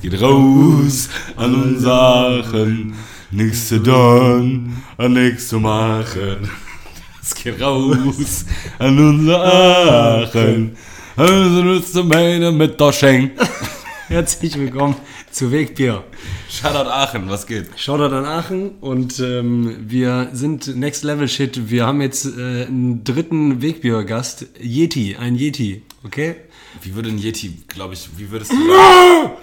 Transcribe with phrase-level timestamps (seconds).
[0.00, 2.94] Geht raus an uns Sachen,
[3.32, 6.48] nichts zu tun und nichts zu machen.
[7.20, 8.44] Es geht raus
[8.78, 10.76] an unsere Aachen,
[11.16, 13.32] also nützt du meine mit der Schenk.
[14.08, 14.94] Herzlich willkommen
[15.32, 16.04] zu Wegbier.
[16.48, 17.66] Shoutout Aachen, was geht?
[17.76, 21.70] Shoutout an Aachen und ähm, wir sind Next Level Shit.
[21.70, 26.36] Wir haben jetzt äh, einen dritten Wegbier-Gast, Yeti, ein Yeti, okay?
[26.82, 28.56] Wie würde ein Yeti, glaube ich, wie würdest du?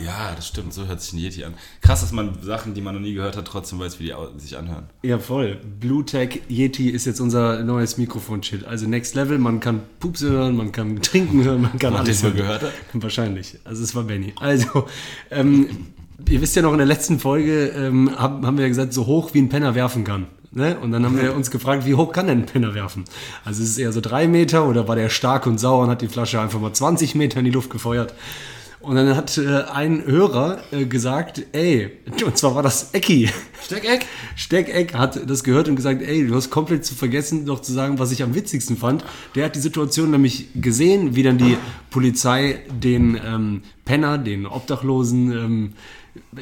[0.03, 1.53] Ja, das stimmt, so hört sich ein Yeti an.
[1.81, 4.57] Krass, dass man Sachen, die man noch nie gehört hat, trotzdem weiß, wie die sich
[4.57, 4.87] anhören.
[5.03, 5.59] Ja, voll.
[5.79, 8.65] Bluetech Yeti ist jetzt unser neues Mikrofon-Shit.
[8.65, 12.23] Also Next Level, man kann Pupse hören, man kann Trinken hören, man kann ihr alles
[12.23, 12.35] hören.
[12.35, 12.61] gehört?
[12.63, 12.73] hat?
[12.93, 13.57] Wahrscheinlich.
[13.63, 14.33] Also es war Benny.
[14.39, 14.87] Also,
[15.31, 15.87] ähm,
[16.29, 19.33] ihr wisst ja noch, in der letzten Folge ähm, haben, haben wir gesagt, so hoch
[19.33, 20.27] wie ein Penner werfen kann.
[20.51, 20.77] Ne?
[20.79, 23.03] Und dann haben wir uns gefragt, wie hoch kann denn ein Penner werfen?
[23.43, 26.01] Also ist es eher so drei Meter oder war der stark und sauer und hat
[26.01, 28.13] die Flasche einfach mal 20 Meter in die Luft gefeuert?
[28.79, 31.91] Und dann hat äh, ein Hörer äh, gesagt, ey,
[32.25, 33.29] und zwar war das Ecki.
[33.63, 34.05] Steckeck?
[34.35, 37.97] Steckeck hat das gehört und gesagt, ey, du hast komplett zu vergessen, noch zu sagen,
[37.97, 39.03] was ich am witzigsten fand.
[39.33, 41.57] Der hat die Situation nämlich gesehen, wie dann die
[41.89, 45.73] Polizei den ähm, Penner, den Obdachlosen ähm,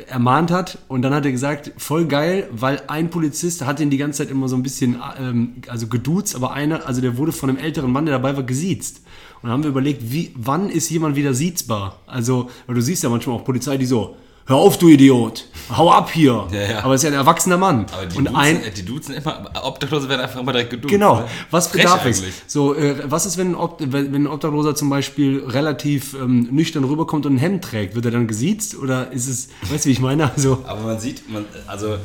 [0.08, 0.80] ermahnt hat.
[0.88, 4.32] Und dann hat er gesagt, voll geil, weil ein Polizist hat ihn die ganze Zeit
[4.32, 7.92] immer so ein bisschen ähm, also geduzt, aber einer, also der wurde von einem älteren
[7.92, 9.02] Mann, der dabei war, gesiezt.
[9.42, 12.00] Und dann haben wir überlegt, wie, wann ist jemand wieder siezbar?
[12.08, 15.92] Also, weil du siehst ja manchmal auch Polizei, die so, hör auf, du Idiot, hau
[15.92, 16.48] ab hier.
[16.52, 16.84] Ja, ja.
[16.84, 17.86] Aber es ist ja ein erwachsener Mann.
[17.92, 20.92] Aber die, und duzen, ein, die duzen immer, Obdachlose werden einfach immer direkt geduzt.
[20.92, 21.26] Genau, ne?
[21.52, 22.24] was bedarf es?
[22.48, 26.84] So, äh, was ist, wenn ein, Ob wenn ein Obdachloser zum Beispiel relativ ähm, nüchtern
[26.84, 27.96] rüberkommt und ein Hemd trägt?
[27.96, 30.32] Wird er dann gesiezt oder ist es, weißt du, wie ich meine?
[30.34, 31.98] Also, Aber man sieht, man, also,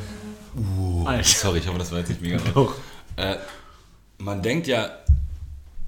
[0.55, 2.37] uh, sorry, ich hoffe, das war jetzt nicht mega.
[2.53, 2.73] Doch.
[3.15, 3.35] Äh,
[4.17, 4.89] man denkt ja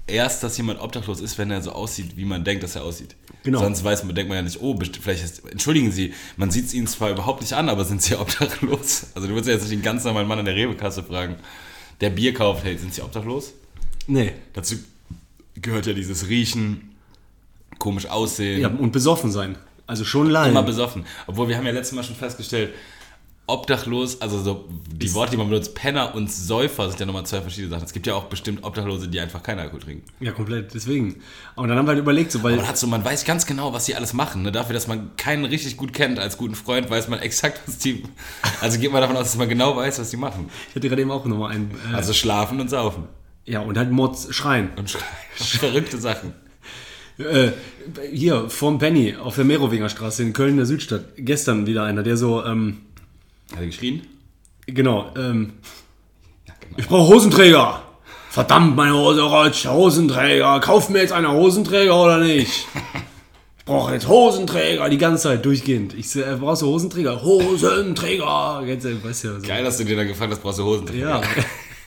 [0.06, 3.16] erst, dass jemand obdachlos ist, wenn er so aussieht, wie man denkt, dass er aussieht.
[3.42, 3.58] Genau.
[3.58, 6.74] Sonst weiß man, denkt man ja nicht, oh, vielleicht ist, entschuldigen Sie, man sieht es
[6.74, 9.06] ihnen zwar überhaupt nicht an, aber sind sie obdachlos?
[9.14, 11.36] Also du würdest ja jetzt nicht den ganz normalen Mann in der Rewe-Kasse fragen,
[12.00, 13.52] der Bier kauft, hey, sind sie obdachlos?
[14.06, 14.32] nee.
[14.52, 14.76] Dazu
[15.60, 16.94] gehört ja dieses Riechen,
[17.78, 18.60] komisch aussehen.
[18.60, 19.56] Ja, und besoffen sein.
[19.86, 20.52] Also schon lallen.
[20.52, 21.04] immer besoffen.
[21.26, 22.72] Obwohl wir haben ja letztes Mal schon festgestellt,
[23.46, 27.40] obdachlos, also so die Worte, die man benutzt, Penner und Säufer sind ja nochmal zwei
[27.40, 27.84] verschiedene Sachen.
[27.84, 30.04] Es gibt ja auch bestimmt Obdachlose, die einfach keinen Alkohol trinken.
[30.20, 31.16] ja, komplett, deswegen.
[31.56, 33.72] Und dann haben wir halt überlegt, so, weil, Man hat so, man weiß ganz genau,
[33.72, 34.42] was die alles machen.
[34.42, 34.52] Ne?
[34.52, 38.04] Dafür, dass man keinen richtig gut kennt als guten Freund, weiß man exakt, was die.
[38.60, 40.48] Also geht man davon aus, dass man genau weiß, was die machen.
[40.70, 43.04] ich hatte gerade eben auch nochmal einen, äh, Also schlafen und saufen.
[43.44, 44.70] ja, und halt Mords schreien.
[44.76, 45.04] Und schreien.
[45.34, 46.32] verrückte Sachen.
[47.18, 47.50] Äh,
[48.10, 52.16] hier, vorm Penny, auf der Merowinger Straße in Köln, der Südstadt, gestern wieder einer, der
[52.16, 52.78] so, ähm,
[53.52, 54.06] Hat er geschrien?
[54.66, 55.54] genau, ähm,
[56.76, 57.82] ich brauche Hosenträger.
[58.30, 60.58] Verdammt, meine Hose rutscht, Hosenträger.
[60.60, 62.66] Kauf mir jetzt eine Hosenträger oder nicht?
[63.58, 65.94] Ich brauche jetzt Hosenträger, die ganze Zeit durchgehend.
[65.94, 67.22] Ich äh, brauchst du Hosenträger?
[67.22, 68.60] Hosenträger.
[68.66, 69.46] Weißt du ja so.
[69.46, 70.98] Geil, dass du dir dann gefragt hast, brauchst du Hosen.
[70.98, 71.20] Ja,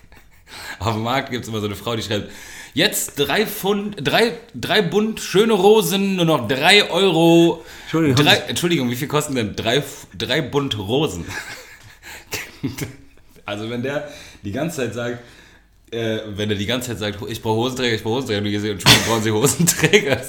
[0.79, 2.31] Auf dem Markt gibt es immer so eine Frau, die schreibt,
[2.75, 7.65] jetzt drei Pfund, drei, drei Bund schöne Rosen, nur noch drei Euro.
[7.83, 9.81] Entschuldigung, Drei, Entschuldigung, wie viel kosten denn drei,
[10.15, 11.25] drei Bund Rosen?
[13.45, 14.09] also wenn der
[14.43, 15.19] die ganze Zeit sagt,
[15.91, 18.51] äh, wenn er die ganze Zeit sagt, ich brauche Hosenträger, ich brauche Hosenträger, und du
[18.51, 20.21] gehst, Entschuldigung, brauchen Sie Hosenträger?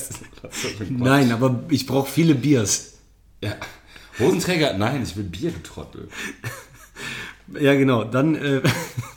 [0.90, 2.94] Nein, aber ich brauche viele Biers.
[3.42, 3.56] Ja.
[4.18, 4.74] Hosenträger?
[4.74, 6.08] Nein, ich will Bier, du Trottel.
[7.60, 8.04] Ja, genau.
[8.04, 8.62] Dann, äh,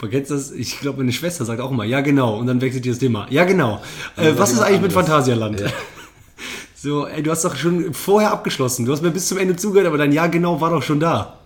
[0.00, 0.50] du das?
[0.50, 2.38] Ich glaube, meine Schwester sagt auch immer, ja, genau.
[2.38, 3.26] Und dann wechselt ihr das Thema.
[3.30, 3.82] Ja, genau.
[4.16, 5.26] Äh, dann was ist ich eigentlich mit was anderes.
[5.28, 5.60] Phantasialand?
[5.60, 5.66] Ja.
[6.74, 8.84] So, ey, du hast doch schon vorher abgeschlossen.
[8.84, 11.38] Du hast mir bis zum Ende zugehört, aber dein Ja, genau war doch schon da.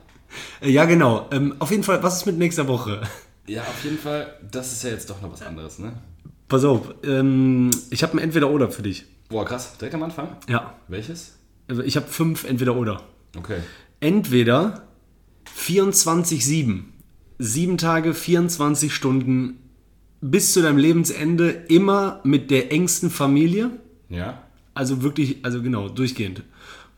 [0.63, 1.29] Äh, ja, genau.
[1.31, 3.03] Ähm, auf jeden Fall, was ist mit nächster Woche?
[3.47, 5.93] Ja, auf jeden Fall, das ist ja jetzt doch noch was anderes, ne?
[6.49, 9.05] Pass auf, ähm, ich habe ein Entweder-Oder für dich.
[9.29, 9.77] Boah, krass.
[9.79, 10.29] Direkt am Anfang?
[10.49, 10.73] Ja.
[10.89, 11.35] Welches?
[11.69, 13.03] Also ich habe fünf Entweder-Oder.
[13.37, 13.59] Okay.
[14.01, 14.85] Entweder
[15.59, 16.83] 24-7,
[17.39, 19.59] sieben Tage, 24 Stunden
[20.21, 23.71] bis zu deinem Lebensende immer mit der engsten Familie.
[24.09, 24.43] Ja?
[24.75, 26.43] Also wirklich, also genau, durchgehend.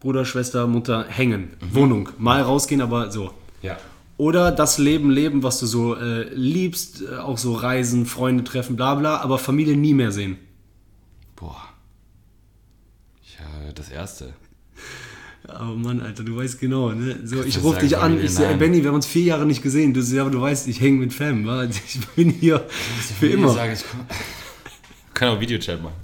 [0.00, 1.50] Bruder, Schwester, Mutter, hängen.
[1.72, 2.10] Wohnung.
[2.18, 3.32] Mal rausgehen, aber so.
[3.62, 3.78] Ja.
[4.16, 8.76] Oder das Leben leben, was du so äh, liebst, äh, auch so Reisen, Freunde treffen,
[8.76, 10.38] bla bla, aber Familie nie mehr sehen.
[11.36, 11.68] Boah.
[13.38, 14.34] Ja, das erste.
[15.48, 17.20] Oh Mann, Alter, du weißt genau, ne?
[17.24, 18.58] So, ich du rufe dich sagen, an, ich so, ey nein.
[18.58, 19.94] Benny, wir haben uns vier Jahre nicht gesehen.
[19.94, 21.64] Du so, aber du weißt, ich hänge mit Fam, wa?
[21.64, 22.66] ich bin hier
[23.18, 23.48] für immer.
[23.48, 23.84] Sag ich.
[25.14, 25.94] Kann auch Videochat machen.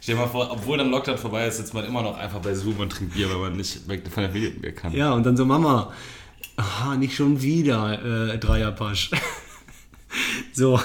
[0.00, 2.54] Stell dir mal vor, obwohl dann Lockdown vorbei ist, sitzt man immer noch einfach bei
[2.54, 4.92] Zoom und trinkt Bier, weil man nicht weg von der Familie mehr kann.
[4.92, 5.92] Ja, und dann so, Mama,
[6.56, 9.10] aha, nicht schon wieder äh, Dreierpasch.
[10.52, 10.80] so,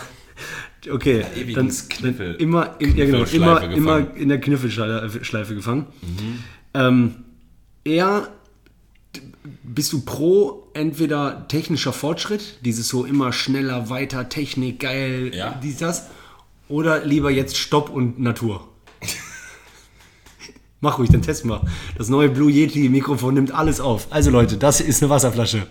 [0.90, 1.26] okay.
[1.54, 1.72] dann,
[2.02, 5.88] dann immer, in, ja, genau, immer, immer in der Kniffelschleife gefangen.
[6.02, 6.44] Mhm.
[6.74, 7.16] Ähm,
[7.84, 8.30] eher
[9.64, 15.60] bist du pro entweder technischer Fortschritt, dieses so immer schneller, weiter, Technik, geil, Ja.
[15.62, 16.08] dies, das,
[16.70, 18.68] oder lieber jetzt Stopp und Natur?
[20.82, 21.62] Mach ruhig, dann testen wir.
[21.98, 24.08] Das neue Blue Yeti Mikrofon nimmt alles auf.
[24.12, 25.68] Also Leute, das ist eine Wasserflasche.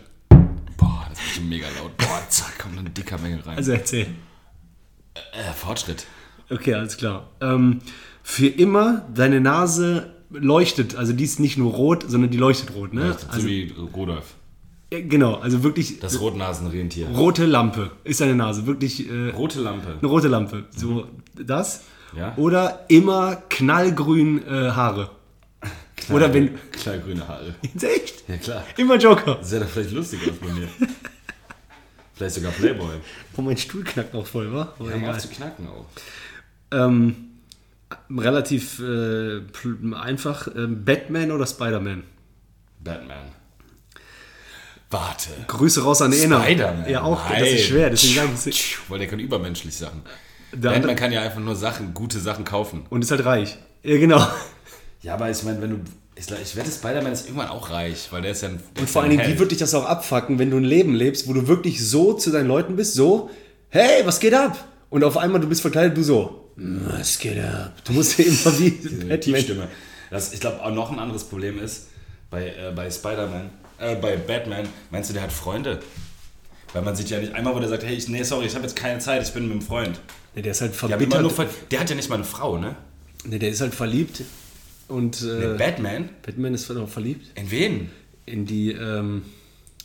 [0.76, 1.96] Boah, das ist mega laut.
[1.96, 3.56] Boah, zack, kommt eine dicker Menge rein.
[3.56, 4.08] Also erzähl.
[5.32, 6.06] Äh, Fortschritt.
[6.50, 7.28] Okay, alles klar.
[7.40, 7.80] Ähm,
[8.22, 12.92] für immer deine Nase leuchtet, also die ist nicht nur rot, sondern die leuchtet rot,
[12.94, 13.16] ne?
[13.18, 14.34] so Also, wie Rudolf.
[14.92, 17.08] ja, genau, also wirklich Das Rotnasenrentier.
[17.08, 19.96] rote Lampe ist deine Nase, wirklich äh, Rote Lampe.
[20.00, 20.64] eine rote Lampe.
[20.76, 21.82] So das.
[22.16, 22.34] Ja.
[22.36, 25.10] Oder immer knallgrün äh, Haare.
[26.10, 26.50] Oder wenn.
[26.70, 27.54] Knallgrüne Haare.
[27.74, 28.24] Ist echt?
[28.28, 28.64] Ja, klar.
[28.76, 29.38] Immer Joker.
[29.42, 30.68] Sähe doch vielleicht lustig aus bei mir.
[32.16, 32.96] Vielleicht sogar Playboy.
[33.36, 34.74] Oh, mein Stuhl knackt auch voll, wa?
[34.78, 35.20] Aber Ja, egal.
[35.20, 35.86] zu knacken auch.
[36.72, 37.14] Ähm,
[38.10, 39.40] relativ äh,
[39.94, 40.48] einfach.
[40.56, 42.02] Ähm, Batman oder Spider-Man?
[42.80, 43.26] Batman.
[44.90, 45.30] Warte.
[45.48, 46.42] Grüße raus an Ena.
[46.42, 46.88] Spider-Man.
[46.88, 47.22] Ja, auch.
[47.28, 47.54] Das Nein.
[47.54, 47.90] ist schwer.
[47.90, 50.02] Deswegen sage ich Weil der kann übermenschlich Sachen.
[50.52, 52.86] Der Batman andere- kann ja einfach nur Sachen, gute Sachen kaufen.
[52.88, 53.58] Und ist halt reich.
[53.82, 54.26] Ja, genau.
[55.02, 55.76] Ja, aber ich meine, wenn du.
[56.18, 58.60] Ich, ich wette, Spider-Man ist irgendwann auch reich, weil der ist ja ein.
[58.78, 61.28] Und vor allen Dingen, wie wird dich das auch abfacken, wenn du ein Leben lebst,
[61.28, 63.28] wo du wirklich so zu deinen Leuten bist, so,
[63.68, 64.56] hey, was geht ab?
[64.88, 67.74] Und auf einmal, du bist verkleidet, du so, was geht ab?
[67.84, 68.70] Du musst ja immer wie
[69.32, 69.68] Batman.
[70.10, 71.88] Das, ich glaube, auch noch ein anderes Problem ist,
[72.30, 75.80] bei, äh, bei Spider-Man, äh, bei Batman, meinst du, der hat Freunde?
[76.72, 78.64] Weil man sieht ja nicht einmal, wo der sagt, hey, ich, nee, sorry, ich habe
[78.64, 80.00] jetzt keine Zeit, ich bin mit einem Freund.
[80.34, 81.32] Nee, der ist halt verbittert.
[81.32, 82.76] ver der hat ja nicht mal eine Frau, ne?
[83.24, 84.22] Nee, der ist halt verliebt.
[84.88, 86.08] Und äh, Batman?
[86.24, 87.90] Batman ist noch verliebt In wen?
[88.24, 89.22] in die, ähm,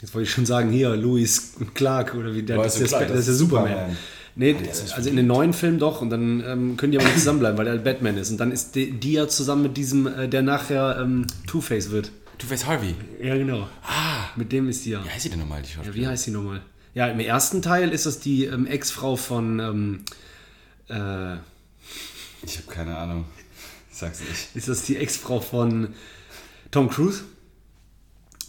[0.01, 3.15] jetzt wollte ich schon sagen, hier, Louis Clark oder wie der, das, ist, Clark, der,
[3.15, 3.69] das ist der Superman.
[3.69, 3.97] Superman.
[4.35, 4.55] Nee,
[4.95, 7.67] also in den neuen Filmen doch und dann ähm, können die aber nicht zusammenbleiben, weil
[7.67, 8.31] er Batman ist.
[8.31, 12.11] Und dann ist die, die ja zusammen mit diesem, äh, der nachher ähm, Two-Face wird.
[12.37, 12.95] Two-Face Harvey.
[13.21, 13.67] Ja, genau.
[13.83, 15.03] Ah, Mit dem ist die ja.
[15.03, 16.01] wie heißt sie denn nochmal, die Ja, Schauspielerin?
[16.01, 16.61] wie heißt die nochmal?
[16.93, 19.59] Ja, im ersten Teil ist das die ähm, Ex-Frau von.
[19.59, 19.99] Ähm,
[20.89, 21.35] äh,
[22.45, 23.25] Ich habe keine Ahnung.
[24.01, 24.55] Sag's nicht.
[24.55, 25.93] ist das die Ex-Frau von
[26.71, 27.23] Tom Cruise?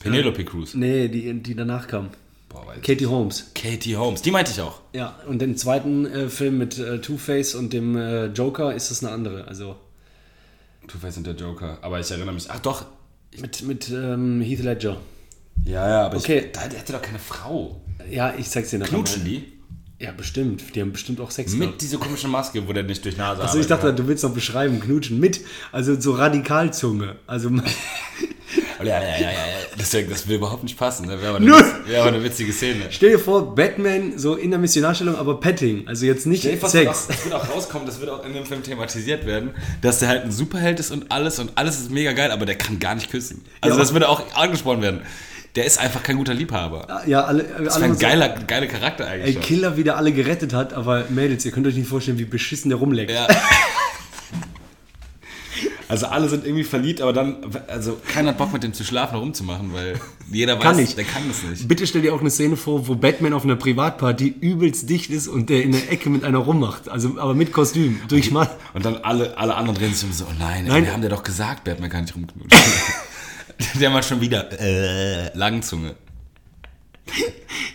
[0.00, 0.74] Penelope Cruz.
[0.74, 2.08] Nee, die, die danach kam.
[2.48, 2.74] Boah.
[2.82, 3.50] Katie Holmes.
[3.54, 4.20] Katie Holmes.
[4.22, 4.80] Die meinte ich auch.
[4.92, 9.04] Ja, und den zweiten äh, Film mit äh, Two-Face und dem äh, Joker ist das
[9.04, 9.46] eine andere.
[9.46, 9.76] Also
[10.88, 11.78] Two-Face und der Joker.
[11.82, 12.50] Aber ich erinnere mich.
[12.50, 12.84] Ach doch.
[13.38, 14.96] mit, mit ähm, Heath Ledger.
[15.64, 16.46] Ja, ja, aber Okay.
[16.46, 17.80] ich, da, der hatte doch keine Frau.
[18.10, 18.90] Ja, ich zeig's dir nachher.
[18.94, 19.52] Knutschen die?
[20.02, 20.74] Ja, bestimmt.
[20.74, 23.60] Die haben bestimmt auch Sex Mit dieser komischen Maske, wo der nicht durch Nase Also
[23.60, 25.40] ich dachte, du willst noch beschreiben, knutschen mit,
[25.70, 27.16] also so Radikalzunge.
[27.28, 27.62] Also kann.
[28.84, 29.36] Ja, ja, ja, ja.
[29.78, 31.06] Deswegen, das will überhaupt nicht passen.
[31.06, 32.86] Das wäre aber, wäre aber eine witzige Szene.
[32.90, 36.58] stell dir vor, Batman so in der Missionarstellung, aber Petting, also jetzt nicht Stell dir
[36.58, 37.06] vor, Sex.
[37.06, 39.50] Das, wird auch, das wird auch rauskommen, das wird auch in dem Film thematisiert werden,
[39.82, 42.56] dass der halt ein Superheld ist und alles und alles ist mega geil, aber der
[42.56, 43.44] kann gar nicht küssen.
[43.60, 45.02] Also Ja, das würde auch angesprochen werden.
[45.54, 47.02] Der ist einfach kein guter Liebhaber.
[47.06, 49.34] Ja, alle, Das alle ist ein so, geiler, geiler Charakter Ey, eigentlich.
[49.34, 49.42] schon.
[49.42, 52.78] Killer wieder alle gerettet hat, aber Mädels, ihr könnt euch nicht vorstellen, wie beschissen der
[52.78, 53.10] rumleckt.
[53.12, 53.28] Ja.
[55.88, 57.36] Also alle sind irgendwie verliebt, aber dann,
[57.68, 60.00] also keiner hat Bock mit dem zu schlafen, rumzumachen, weil
[60.30, 60.96] jeder weiß, Kann nicht.
[60.96, 61.68] der kann das nicht.
[61.68, 65.28] Bitte stell dir auch eine Szene vor, wo Batman auf einer Privatparty übelst dicht ist
[65.28, 66.88] und der in der Ecke mit einer rummacht.
[66.88, 68.00] Also, aber mit Kostüm.
[68.08, 68.48] Durch mal.
[68.72, 70.86] Und dann alle, alle anderen drehen sich um so, oh nein, Nein.
[70.86, 72.58] wir haben dir doch gesagt, Batman kann nicht rumknutschen.
[73.80, 75.94] der macht schon wieder äh, Langzunge.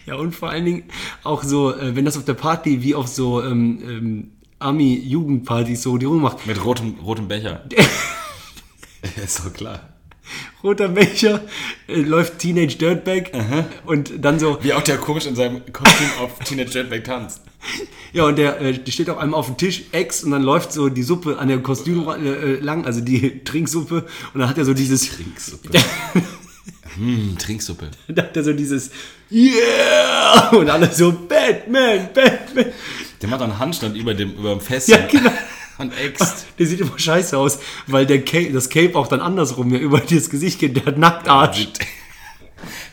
[0.05, 0.83] Ja, und vor allen Dingen
[1.23, 5.97] auch so, äh, wenn das auf der Party wie auf so ähm, ähm, Ami-Jugendpartys so
[5.97, 6.47] die rummacht.
[6.47, 7.63] Mit rotem, rotem Becher.
[9.23, 9.96] ist doch klar.
[10.63, 11.41] Roter Becher,
[11.87, 13.31] äh, läuft Teenage Dirtbag
[13.85, 17.41] und dann so, Wie auch der komisch in seinem Kostüm auf Teenage Jetpack tanzt.
[18.13, 20.71] ja, und der, äh, der steht auf einmal auf dem Tisch, Ex, und dann läuft
[20.71, 24.57] so die Suppe an der Kostüm äh, äh, lang, also die Trinksuppe, und dann hat
[24.57, 25.69] er so dieses, Trinksuppe.
[26.95, 27.91] hm, Trinksuppe.
[28.07, 28.91] dann hat er so dieses,
[29.31, 32.65] yeah, und alle so, Batman, Batman.
[33.21, 35.31] Der macht einen Handstand über dem, über dem Fest Ja, genau.
[35.77, 36.45] und äxt.
[36.59, 39.99] Der sieht immer scheiße aus, weil der Cape, das Cape auch dann andersrum ja über
[39.99, 40.75] das Gesicht geht.
[40.75, 41.67] Der hat Nacktarsch.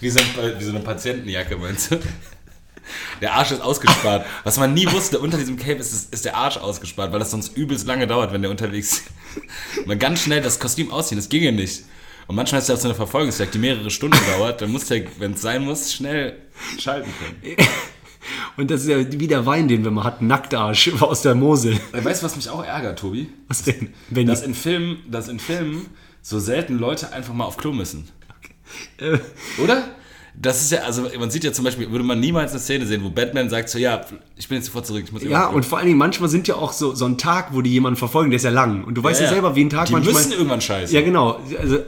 [0.01, 0.27] Wie so, ein,
[0.59, 2.01] wie so eine Patientenjacke, meinst du?
[3.21, 4.27] Der Arsch ist ausgespart.
[4.45, 7.57] Was man nie wusste, unter diesem Cape ist, ist der Arsch ausgespart, weil das sonst
[7.57, 9.03] übelst lange dauert, wenn der unterwegs
[9.87, 11.85] Man ganz schnell das Kostüm ausziehen, das ginge nicht.
[12.27, 14.63] Und manchmal ist ja auch so eine Verfolgungsjagd, die mehrere Stunden dauert.
[14.63, 16.39] Dann muss der, wenn es sein muss, schnell
[16.79, 17.57] schalten können.
[18.57, 20.27] Und das ist ja wie der Wein, den wir mal hatten.
[20.27, 21.79] Nacktarsch aus der Mosel.
[21.93, 23.29] Weißt du, was mich auch ärgert, Tobi?
[23.49, 23.91] Was denn?
[24.11, 25.87] Wenn Dass in Filmen, dass in Filmen
[26.23, 28.09] so selten Leute einfach mal auf Klo müssen.
[28.99, 29.19] äh,
[29.63, 29.85] Oder?
[30.37, 33.05] Das ist ja, also man sieht ja zum Beispiel, würde man niemals eine Szene sehen,
[33.05, 34.01] wo Batman sagt so, ja,
[34.35, 36.57] ich bin jetzt sofort zurück, ich muss ja, und vor allen Dingen manchmal sind ja
[36.57, 38.83] auch so, so ein Tag, wo die jemanden verfolgen, der ist ja lang.
[38.83, 40.15] Und du weißt ja, Ja, selber, wie ein Tag Die manchmal.
[40.15, 40.93] müssen irgendwann scheißen.
[40.93, 41.39] Ja, genau.
[41.61, 41.79] Also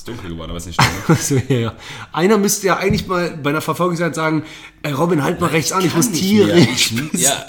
[0.00, 1.16] Ist dunkel geworden, aber ist nicht schlimm.
[1.20, 1.76] So, ja, ja.
[2.10, 4.44] Einer müsste ja eigentlich mal bei einer Verfolgungsjagd sagen,
[4.82, 6.58] ey Robin, halt mal rechts an, ich muss Tiere.
[6.58, 7.46] Ich, ja,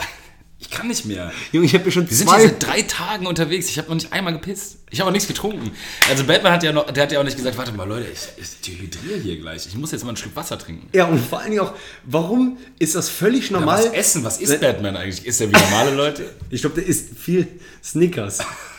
[0.59, 1.31] ich kann nicht mehr.
[1.53, 2.41] Junge, ich habe mir schon Wir sind zwei...
[2.41, 3.69] seit drei Tagen unterwegs.
[3.69, 4.79] Ich habe noch nicht einmal gepisst.
[4.89, 5.71] Ich habe auch nichts getrunken.
[6.09, 8.19] Also Batman hat ja noch, der hat ja auch nicht gesagt, warte mal, Leute, ich,
[8.43, 9.65] ich dehydriere hier gleich.
[9.65, 10.89] Ich muss jetzt mal einen Schluck Wasser trinken.
[10.91, 13.85] Ja, und vor allen Dingen auch, warum ist das völlig Ja, normal?
[13.85, 14.25] was essen?
[14.25, 15.25] Was ist Batman eigentlich?
[15.25, 16.29] Ist er wie normale Leute?
[16.49, 17.47] Ich glaube, der isst viel
[17.81, 18.39] Snickers.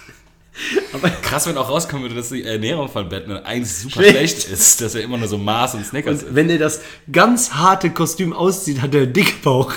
[0.93, 4.43] Aber Krass, wenn auch rauskommen würde, dass die Ernährung von Batman eigentlich super Schlecht.
[4.43, 7.53] schlecht, ist, dass er immer nur so Mars und Snickers und wenn er das ganz
[7.53, 9.73] harte Kostüm auszieht, hat er Dickbauch.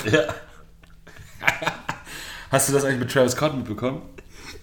[2.50, 4.02] Hast du das eigentlich mit Travis Scott mitbekommen?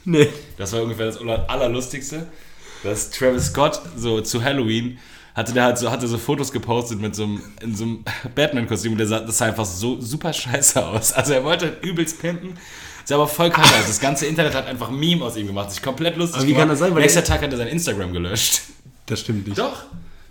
[0.05, 0.29] Nee.
[0.57, 2.27] Das war ungefähr das Allerlustigste,
[2.83, 4.99] dass Travis Scott so zu Halloween
[5.33, 8.05] hatte der halt so, hatte so Fotos gepostet mit so einem, in so einem
[8.35, 11.11] Batman-Kostüm und der sah, das sah einfach so super scheiße aus.
[11.13, 12.57] Also er wollte übelst pimpen,
[13.05, 13.87] sah aber voll kacke aus.
[13.87, 16.53] Das ganze Internet hat einfach ein Meme aus ihm gemacht, sich komplett lustig Aber wie
[16.53, 16.93] kann das sein?
[16.95, 18.61] Weil Nächster Tag hat er sein Instagram gelöscht.
[19.05, 19.57] Das stimmt nicht.
[19.59, 19.83] Doch.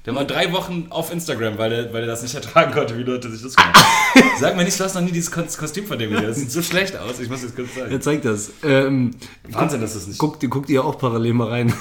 [0.04, 3.04] Der war drei Wochen auf Instagram, weil er, weil er das nicht ertragen konnte, wie
[3.04, 3.72] Leute sich das machen.
[4.40, 6.26] Sag mir nicht, du hast noch nie dieses Kos- Kostüm von dem gesehen.
[6.26, 7.20] Das sieht so schlecht aus.
[7.20, 7.92] Ich muss jetzt kurz sagen.
[7.92, 8.50] Er zeigt das.
[8.64, 9.12] Ähm,
[9.48, 10.18] Wahnsinn, dass das nicht...
[10.18, 11.72] guckt, guckt ihr auch parallel mal rein.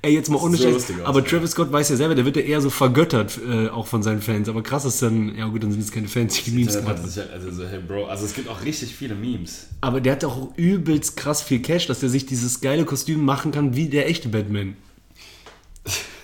[0.00, 0.92] Ey, jetzt mal ohne Scheiß.
[1.04, 1.24] Aber.
[1.24, 4.22] Travis Scott weiß ja selber, der wird ja eher so vergöttert, äh, auch von seinen
[4.22, 4.48] Fans.
[4.48, 7.30] Aber krass ist dann, ja gut, dann sind es keine Fans, die Memes gemacht halt-
[7.32, 9.66] also, so, hey Bro, also es gibt auch richtig viele Memes.
[9.80, 13.50] Aber der hat auch übelst krass viel Cash, dass er sich dieses geile Kostüm machen
[13.50, 14.76] kann, wie der echte Batman.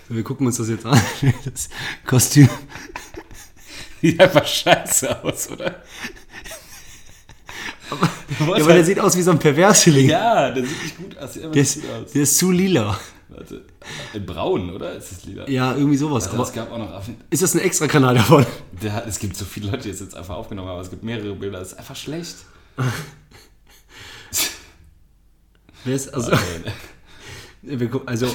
[0.08, 1.00] So, wir gucken uns das jetzt an.
[1.44, 1.68] Das
[2.06, 2.48] Kostüm.
[4.02, 5.82] Sieht einfach scheiße aus, oder?
[7.90, 10.08] Ja, aber der sieht aus wie so ein Perverseling.
[10.08, 11.32] ja, der sieht nicht gut aus.
[11.34, 12.12] Der, ist, gut aus.
[12.12, 12.98] der ist zu lila.
[13.36, 13.64] Warte.
[14.12, 14.94] In braun, oder?
[14.94, 15.48] Ist das lila?
[15.48, 16.24] Ja, irgendwie sowas.
[16.24, 17.16] Also, Aber es gab auch noch Affen.
[17.30, 18.46] ist das ein extra Kanal davon?
[18.82, 21.02] Der, es gibt so viele Leute, die es jetzt einfach aufgenommen haben, aber es gibt
[21.02, 21.58] mehrere Bilder.
[21.58, 22.36] Das ist einfach schlecht.
[25.84, 26.32] Wer ist, also,
[27.62, 28.26] wir gucken, also,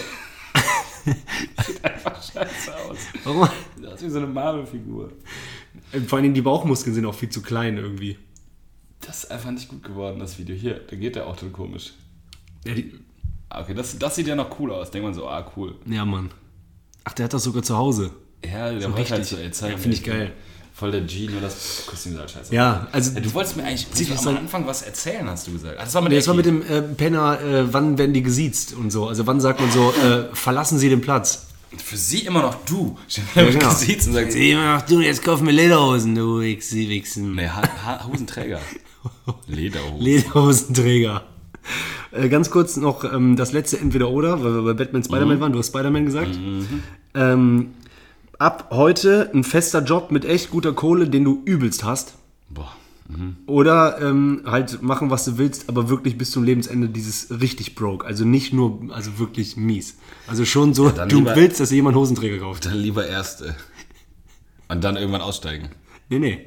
[1.65, 2.97] Sieht einfach scheiße aus.
[3.23, 3.49] warum?
[3.81, 5.11] Das ist wie so eine Marvel-Figur.
[6.07, 8.17] Vor allem die Bauchmuskeln sind auch viel zu klein irgendwie.
[9.01, 10.55] Das ist einfach nicht gut geworden, das Video.
[10.55, 11.93] Hier, da geht der auch dann komisch.
[12.65, 12.93] Ja, die,
[13.49, 14.91] Okay, das, das sieht ja noch cool aus.
[14.91, 15.75] Denkt man so, ah, cool.
[15.85, 16.29] ja Mann.
[17.03, 18.11] Ach, der hat das sogar zu Hause.
[18.45, 20.31] Ja, der So wollte halt so, ey, zeigen, Ja, finde ich geil.
[20.73, 22.55] Voll der Genie und das Kostüm sah halt scheiße.
[22.55, 25.51] Ja, also, Ja, du wolltest mir eigentlich Sieht am als- Anfang was erzählen, hast du
[25.51, 25.75] gesagt.
[25.77, 28.21] Ach, das war mit Nee, das war mit dem äh, Penner, äh, wann werden die
[28.23, 29.07] gesiezt und so.
[29.07, 31.47] Also wann sagt man so, äh, verlassen Sie den Platz.
[31.75, 32.97] Für sie immer noch du.
[33.35, 33.69] Ja, genau.
[33.69, 37.35] Gesicht und sagt, Sieh mal, du, jetzt kauf mir Lederhosen, du Wichsen.
[37.35, 38.59] nee, ha ha Hosenträger.
[39.47, 39.99] Lederhosen.
[40.01, 41.23] Lederhosenträger.
[42.11, 45.41] Äh, ganz kurz noch ähm, das letzte Entweder-Oder, weil wir bei Batman Spider-Man Mhm.
[45.41, 45.51] waren.
[45.53, 46.39] Du hast Spider-Man gesagt.
[47.15, 47.67] Ähm,
[48.37, 52.15] ab heute ein fester Job mit echt guter Kohle, den du übelst hast.
[52.49, 52.71] Boah.
[53.47, 58.05] Oder ähm, halt machen, was du willst, aber wirklich bis zum Lebensende dieses richtig broke.
[58.05, 59.97] Also nicht nur, also wirklich mies.
[60.27, 62.67] Also schon so, dann du lieber- willst, dass dir jemand Hosenträger kauft.
[62.67, 63.55] Dann lieber erste.
[64.67, 65.69] Und dann irgendwann aussteigen.
[66.09, 66.39] Nee, nee.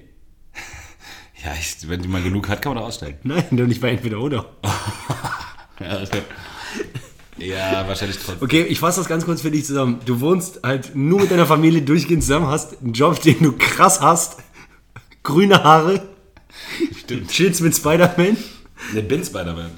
[1.45, 3.19] Ja, ich, wenn die mal genug hat, kann man da aussteigen.
[3.25, 4.47] Nein, doch nicht bei Entweder-Oder.
[5.81, 6.13] Ja, also,
[7.39, 8.43] ja wahrscheinlich trotzdem.
[8.45, 9.99] Okay, ich fasse das ganz kurz für dich zusammen.
[10.05, 14.01] Du wohnst halt nur mit deiner Familie durchgehend zusammen, hast einen Job, den du krass
[14.01, 14.37] hast,
[15.25, 16.07] grüne Haare,
[17.01, 17.31] Stimmt.
[17.33, 18.37] chillst mit Spider-Man,
[18.93, 19.71] Ne, bin Spider-Man.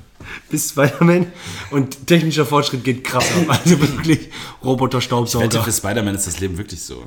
[0.50, 1.32] bist Spider-Man
[1.70, 3.58] und technischer Fortschritt geht krass ab.
[3.64, 4.28] Also wirklich
[4.62, 5.62] Roboter-Staubsauger.
[5.62, 7.04] für Spider-Man ist das Leben wirklich so.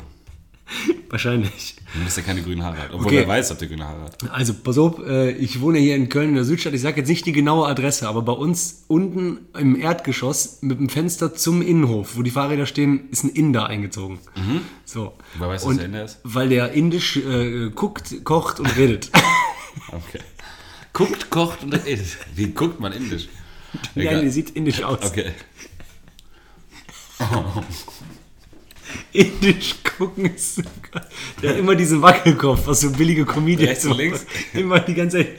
[1.10, 1.76] Wahrscheinlich.
[1.94, 2.90] Du musst ja keine grünen Haare hat.
[2.94, 3.18] Obwohl Okay.
[3.20, 4.30] wer weiß, ob der grüne Haare hat.
[4.32, 6.74] Also, pass auf, äh, ich wohne hier in Köln in der Südstadt.
[6.74, 10.90] Ich sage jetzt nicht die genaue Adresse, aber bei uns unten im Erdgeschoss mit dem
[10.90, 14.20] Fenster zum Innenhof, wo die Fahrräder stehen, ist ein Inder eingezogen.
[14.84, 15.14] So.
[15.38, 16.20] Woher weißt du, Und der Inder ist?
[16.24, 19.10] Weil der indisch äh, guckt, kocht und redet.
[19.90, 20.20] Okay.
[20.92, 22.18] Guckt, kocht und redet.
[22.36, 23.30] Wie guckt man indisch?
[23.96, 24.22] ja, Egal.
[24.22, 25.00] der sieht indisch aus.
[25.06, 25.32] Okay.
[29.13, 30.62] Indisch gucken ist.
[31.41, 34.25] Der hat immer diesen Wackelkopf, was so billige Comedians Rechts und links?
[34.53, 35.29] Immer die ganze Zeit.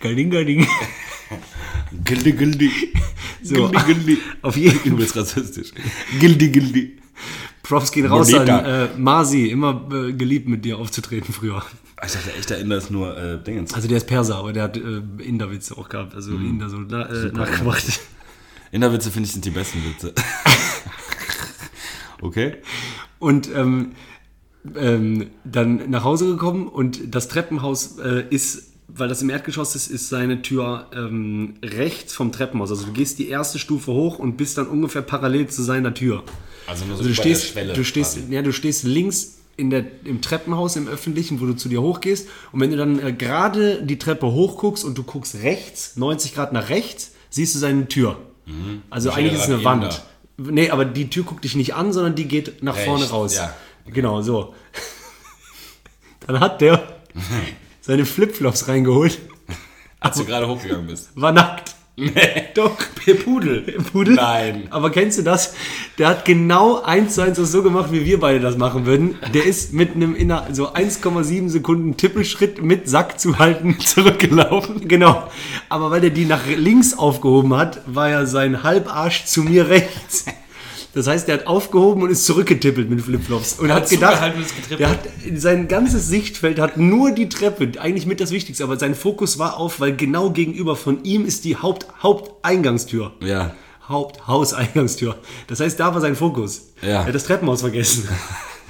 [0.00, 0.66] Galing, galing.
[2.04, 2.70] Gildi, gildi.
[3.42, 3.54] So.
[3.68, 4.18] Gildi, gildi.
[4.42, 4.92] Auf jeden Fall.
[4.92, 5.72] Übelst rassistisch.
[6.20, 6.98] Gildi, gildi.
[7.62, 8.58] Props gehen raus Bonita.
[8.58, 9.46] an äh, Marzi.
[9.46, 11.62] Immer äh, geliebt, mit dir aufzutreten früher.
[12.04, 13.74] Ich dachte, echter Inder ist nur äh, Dingens.
[13.74, 16.14] Also der ist Perser, aber der hat äh, Inder-Witze auch gehabt.
[16.14, 18.00] Also Inder so äh, nachgemacht.
[18.70, 20.12] Inderwitze, finde ich, sind die besten Witze.
[22.22, 22.56] Okay.
[23.18, 23.92] Und ähm,
[24.76, 29.88] ähm, dann nach Hause gekommen und das Treppenhaus äh, ist, weil das im Erdgeschoss ist,
[29.88, 32.70] ist seine Tür ähm, rechts vom Treppenhaus.
[32.70, 36.22] Also du gehst die erste Stufe hoch und bist dann ungefähr parallel zu seiner Tür.
[36.66, 38.34] Also nur so Also du stehst, Schwelle du stehst, quasi.
[38.34, 42.28] ja, du stehst links in der, im Treppenhaus im öffentlichen, wo du zu dir hochgehst.
[42.52, 46.52] Und wenn du dann äh, gerade die Treppe hochguckst und du guckst rechts, 90 Grad
[46.52, 48.18] nach rechts, siehst du seine Tür.
[48.88, 49.12] Also Mhm.
[49.12, 49.84] Ich eigentlich ist es eine Wand.
[49.84, 50.02] Inder.
[50.38, 53.34] Nee, aber die Tür guckt dich nicht an, sondern die geht nach Rechts, vorne raus.
[53.34, 53.52] ja.
[53.86, 54.54] Genau, so.
[56.26, 56.86] Dann hat der
[57.80, 59.18] seine Flipflops reingeholt,
[60.00, 61.10] Als du gerade hochgegangen bist.
[61.14, 61.74] war nackt.
[61.98, 62.44] Nee.
[62.54, 62.76] Doch.
[63.24, 63.62] Pudel.
[63.92, 64.14] Pudel?
[64.14, 64.68] Nein.
[64.70, 65.54] Aber kennst du das?
[65.98, 69.18] Der hat genau eins zu eins das so gemacht, wie wir beide das machen würden.
[69.34, 74.86] Der ist mit einem inner, so 1,7 Sekunden Tippelschritt mit Sack zu halten zurückgelaufen.
[74.86, 75.28] Genau.
[75.68, 80.26] Aber weil er die nach links aufgehoben hat, war ja sein Halbarsch zu mir rechts.
[80.94, 83.58] Das heißt, der hat aufgehoben und ist zurückgetippelt mit Flipflops.
[83.60, 84.32] Und hat, hat gedacht,
[84.78, 84.98] der hat
[85.36, 89.58] sein ganzes Sichtfeld hat nur die Treppe, eigentlich mit das Wichtigste, aber sein Fokus war
[89.58, 93.12] auf, weil genau gegenüber von ihm ist die Haupt, Haupteingangstür.
[93.22, 93.54] Ja.
[93.88, 95.16] Haupthauseingangstür.
[95.46, 96.72] Das heißt, da war sein Fokus.
[96.82, 96.88] Ja.
[96.88, 98.08] Er hat das Treppenhaus vergessen.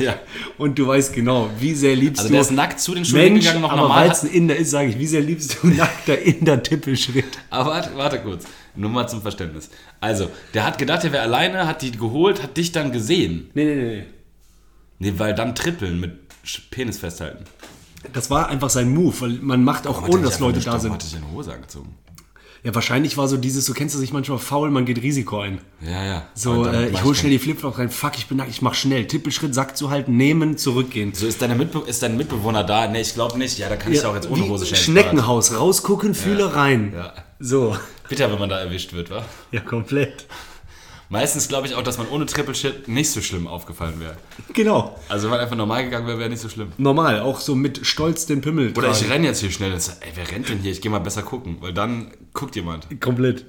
[0.00, 0.14] Ja.
[0.58, 2.34] Und du weißt genau, wie sehr liebst Also du.
[2.34, 4.04] der ist nackt zu den Schulen Mensch, gegangen, noch aber normal.
[4.04, 7.24] weil es ein Inder ist, sage ich, wie sehr liebst du nackter Inder Tippelschritt?
[7.50, 8.44] Aber warte, warte kurz.
[8.78, 9.70] Nur mal zum Verständnis.
[10.00, 13.50] Also, der hat gedacht, er wäre alleine, hat die geholt, hat dich dann gesehen.
[13.54, 14.04] Nee, nee, nee,
[15.00, 15.14] nee.
[15.16, 16.12] Weil dann trippeln mit
[16.70, 17.44] Penis festhalten.
[18.12, 20.92] Das war einfach sein Move, weil man macht auch ohne, dass Leute da sind.
[20.92, 21.96] Hatte ich eine Hose angezogen.
[22.64, 25.60] Ja, wahrscheinlich war so dieses, du kennst das sich manchmal faul, man geht Risiko ein.
[25.80, 26.26] Ja, ja.
[26.34, 29.06] So, äh, ich hol schnell die Flipflops rein, fuck, ich bin nackt, ich mach schnell.
[29.06, 31.14] Tippelschritt, Sack zu halten, nehmen, zurückgehen.
[31.14, 32.88] So, ist, deine Mitbe ist dein Mitbewohner da?
[32.88, 33.58] Nee, ich glaube nicht.
[33.58, 34.80] Ja, da kann ich auch jetzt ohne Hose schnell.
[34.80, 36.92] Schneckenhaus, rausgucken, Fühle rein.
[36.94, 37.12] Ja.
[37.40, 37.76] So,
[38.08, 39.24] Bitter, wenn man da erwischt wird, wa?
[39.52, 40.26] ja, komplett.
[41.10, 44.16] Meistens glaube ich auch, dass man ohne Triple Shit nicht so schlimm aufgefallen wäre.
[44.52, 44.98] Genau.
[45.08, 46.72] Also wenn man einfach normal gegangen wäre, wäre nicht so schlimm.
[46.76, 49.12] Normal, auch so mit Stolz den Pimmel Oder ich tragen.
[49.12, 49.72] renne jetzt hier schnell.
[49.72, 50.70] und sag, Ey, wer rennt denn hier?
[50.72, 52.86] Ich gehe mal besser gucken, weil dann guckt jemand.
[53.00, 53.46] Komplett.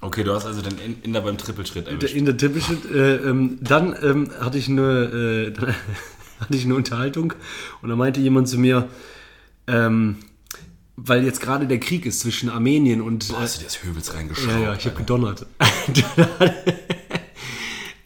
[0.00, 2.14] Okay, du hast also den In- Inder beim Trippelschritt erwischt.
[2.16, 2.90] In der Tippelschritt.
[2.90, 5.60] Äh, ähm, dann ähm, hatte ich eine, äh,
[6.40, 7.34] hatte ich eine Unterhaltung
[7.82, 8.88] und da meinte jemand zu mir,
[9.68, 10.16] ähm,
[11.04, 13.82] weil jetzt gerade der Krieg ist zwischen Armenien und Boah, äh, hast du dir das
[13.82, 14.52] Höbels reingeschraubt?
[14.52, 15.46] Ja, ja, ich habe gedonnert.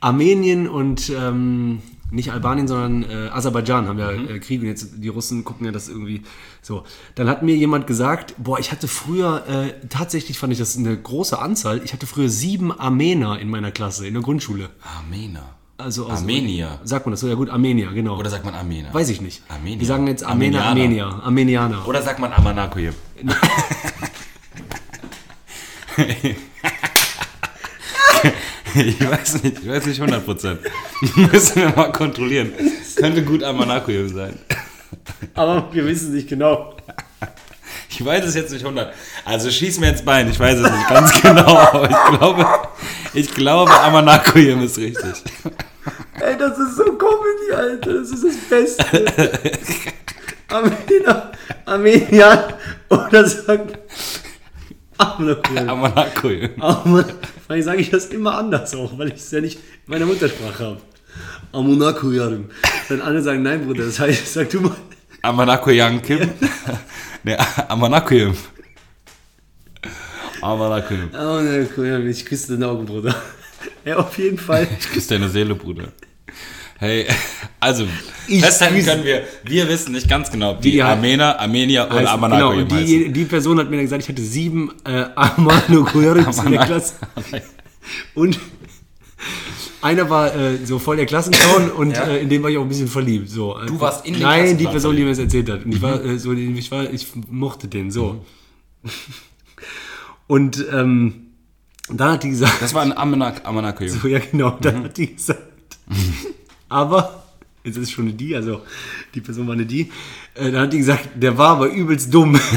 [0.00, 5.08] Armenien und ähm, nicht Albanien, sondern äh, Aserbaidschan haben ja äh, Krieg und jetzt die
[5.08, 6.22] Russen gucken ja das irgendwie
[6.62, 6.84] so.
[7.14, 10.96] Dann hat mir jemand gesagt, boah, ich hatte früher, äh, tatsächlich fand ich das eine
[10.96, 14.70] große Anzahl, ich hatte früher sieben Armener in meiner Klasse, in der Grundschule.
[14.82, 15.56] Armener.
[15.76, 16.78] Also aus, Armenier.
[16.84, 17.28] Sagt man das so?
[17.28, 18.16] Ja gut, Armenier, genau.
[18.16, 18.94] Oder sagt man Armener?
[18.94, 19.42] Weiß ich nicht.
[19.48, 19.80] Armenier.
[19.80, 21.04] Wir sagen jetzt Armener, Armenianer.
[21.04, 21.88] Armenier, Armenianer.
[21.88, 22.92] Oder sagt man Amanakoye?
[28.76, 30.58] ich weiß nicht, ich weiß nicht 100%.
[31.32, 32.52] Müssen wir mal kontrollieren.
[32.94, 34.38] Könnte gut Amanakoye sein.
[35.34, 36.76] Aber wir wissen es nicht genau.
[37.94, 38.92] Ich weiß es jetzt nicht 100.
[39.24, 42.46] Also schieß mir ins Bein, ich weiß es nicht ganz genau, aber ich glaube,
[43.14, 45.22] ich glaube Amanakoye ist richtig.
[46.18, 47.94] Ey, das ist so Comedy, Alter.
[47.94, 48.84] Das ist das Beste.
[50.48, 51.30] Armenier,
[51.64, 52.48] Armenier
[52.88, 53.78] oder sagt.
[54.98, 56.50] Amanakoye.
[56.58, 57.04] Aber
[57.46, 60.64] vielleicht sage ich das immer anders auch, weil ich es ja nicht in meiner Muttersprache
[60.64, 60.80] habe.
[61.52, 62.50] Amonako Yarim.
[62.88, 64.76] Dann andere sagen, nein, Bruder, das heißt, sag du mal.
[65.22, 66.28] Amanakoyan Kim.
[67.24, 67.38] Ne.
[67.68, 68.32] Amanakoye.
[70.42, 73.14] Amonako Yarim, ich küsse deine Augen, Bruder.
[73.86, 74.66] Ja, auf jeden Fall.
[74.78, 75.88] Ich küsse deine Seele, Bruder.
[76.78, 77.06] Hey,
[77.60, 77.86] also,
[78.26, 82.56] Ich festhalten können wir, wir wissen nicht ganz genau, ob die Armener, Armenier oder Amanakoye
[82.56, 82.86] genau, und heißen.
[82.86, 86.64] die, die Person hat mir dann gesagt, ich hatte sieben äh, Amonako Yarims in der
[86.64, 86.94] Klasse.
[88.14, 88.38] Und
[89.84, 92.04] einer war äh, so voll der Klassenclown und Ja.
[92.04, 93.28] äh, in dem war ich auch ein bisschen verliebt.
[93.30, 93.56] So.
[93.66, 95.64] Du warst in den Nein, die Person, die mir das erzählt hat.
[95.64, 98.24] Und ich war äh, so, ich war, ich mochte den so.
[100.26, 101.26] Und ähm,
[101.90, 103.88] dann hat die gesagt, Das war ein Amanak Amanakoye.
[103.88, 104.84] so, ja genau, dann Mhm.
[104.84, 105.42] hat die gesagt,
[106.70, 107.22] aber,
[107.62, 108.62] jetzt ist es schon eine die, also
[109.14, 109.90] die Person war eine die,
[110.34, 112.40] äh, dann hat die gesagt, der war aber übelst dumm.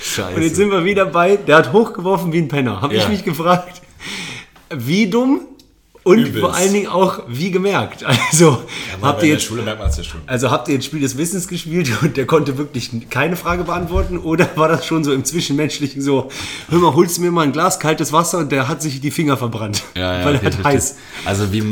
[0.00, 0.36] Scheiße.
[0.36, 2.80] Und jetzt sind wir wieder bei, der hat hochgeworfen wie ein Penner.
[2.80, 3.02] Habe Ja.
[3.02, 3.77] ich mich gefragt,
[4.70, 5.40] wie dumm
[6.08, 6.38] und Übelst.
[6.38, 8.04] vor allen Dingen auch wie gemerkt.
[8.30, 8.62] Also
[9.02, 10.20] habt ihr jetzt, Schule merkt man das ja schon.
[10.26, 14.18] also habt ihr jetzt Spiel des Wissens gespielt und der konnte wirklich keine Frage beantworten
[14.18, 16.30] oder war das schon so im Zwischenmenschlichen so,
[16.68, 19.10] hör mal, holst du mir mal ein Glas kaltes Wasser und der hat sich die
[19.10, 20.96] Finger verbrannt, Ja, ja, weil er hat heiß.
[21.24, 21.62] Also wie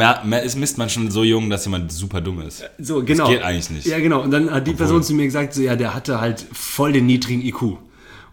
[0.44, 2.64] ist, misst man schon so jung, dass jemand super dumm ist?
[2.78, 3.28] So, genau.
[3.28, 3.86] geht eigentlich nicht.
[3.86, 4.22] Ja, genau.
[4.22, 7.06] Und dann hat die Person zu mir gesagt, so, ja, der hatte halt voll den
[7.06, 7.78] niedrigen IQ.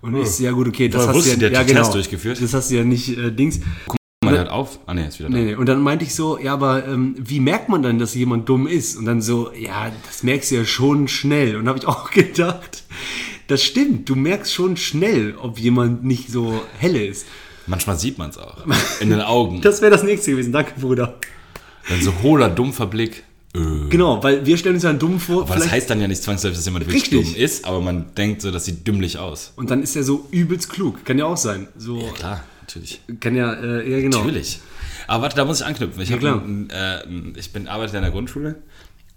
[0.02, 1.93] Und ich so, ja gut, okay, das Woher hast du ja, ja, genau?
[1.93, 3.60] Das hast du ja nicht äh, Dings.
[4.53, 4.79] Auf.
[4.85, 5.35] Ah ne, ist wieder da.
[5.37, 5.55] Nee, nee.
[5.55, 8.67] Und dann meinte ich so, ja, aber ähm, wie merkt man dann, dass jemand dumm
[8.67, 8.95] ist?
[8.95, 11.55] Und dann so, ja, das merkst du ja schon schnell.
[11.55, 12.83] Und habe ich auch gedacht,
[13.47, 17.25] das stimmt, du merkst schon schnell, ob jemand nicht so helle ist.
[17.65, 18.57] Manchmal sieht man es auch.
[18.99, 19.61] In den Augen.
[19.63, 21.17] Das wäre das nächste gewesen, danke, Bruder.
[21.89, 23.23] Dann so hohler, dumpfer Blick.
[23.55, 23.59] Äh.
[23.89, 25.43] Genau, weil wir stellen uns ja einen dumm vor.
[25.43, 28.41] Aber das heißt dann ja nicht zwangsläufig, dass jemand wirklich dumm ist, aber man denkt
[28.41, 29.53] so, das sieht dümmlich aus.
[29.55, 31.05] und dann ist er so übelst klug.
[31.05, 31.67] Kann ja auch sein.
[31.77, 33.01] So, Klar, Natürlich.
[33.19, 34.19] Kann ja, äh, ja genau.
[34.19, 34.59] Natürlich.
[35.07, 36.01] Aber warte, da muss ich anknüpfen.
[36.01, 36.41] Ich, hab klar.
[36.41, 38.55] einen, äh, ich bin arbeite in der Grundschule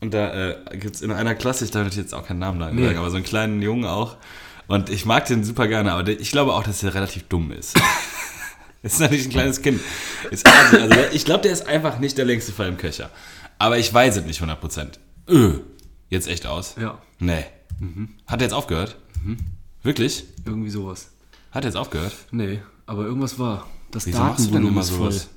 [0.00, 2.76] und da äh, gibt es in einer Klasse, ich darf jetzt auch keinen Namen sagen,
[2.76, 2.94] Nee.
[2.94, 4.16] aber so einen kleinen Jungen auch.
[4.66, 7.78] Und ich mag den super gerne, aber ich glaube auch, dass er relativ dumm ist.
[8.82, 9.80] ist natürlich ein kleines Kind.
[10.30, 13.10] Ist also, also ich glaube, der ist einfach nicht der längste Fall im Köcher.
[13.58, 14.98] Aber ich weiß es nicht 100%.
[15.30, 15.60] Öh,
[16.10, 16.74] jetzt echt aus?
[16.80, 17.44] Ja, Nee.
[18.26, 18.96] Hat er jetzt aufgehört?
[19.82, 20.24] Wirklich?
[20.44, 21.10] irgendwie sowas.
[21.52, 22.12] Hat er jetzt aufgehört?
[22.32, 23.66] Nee, aber irgendwas war.
[23.90, 25.28] Das Wieso machst du denn Datenvolumen immer sowas?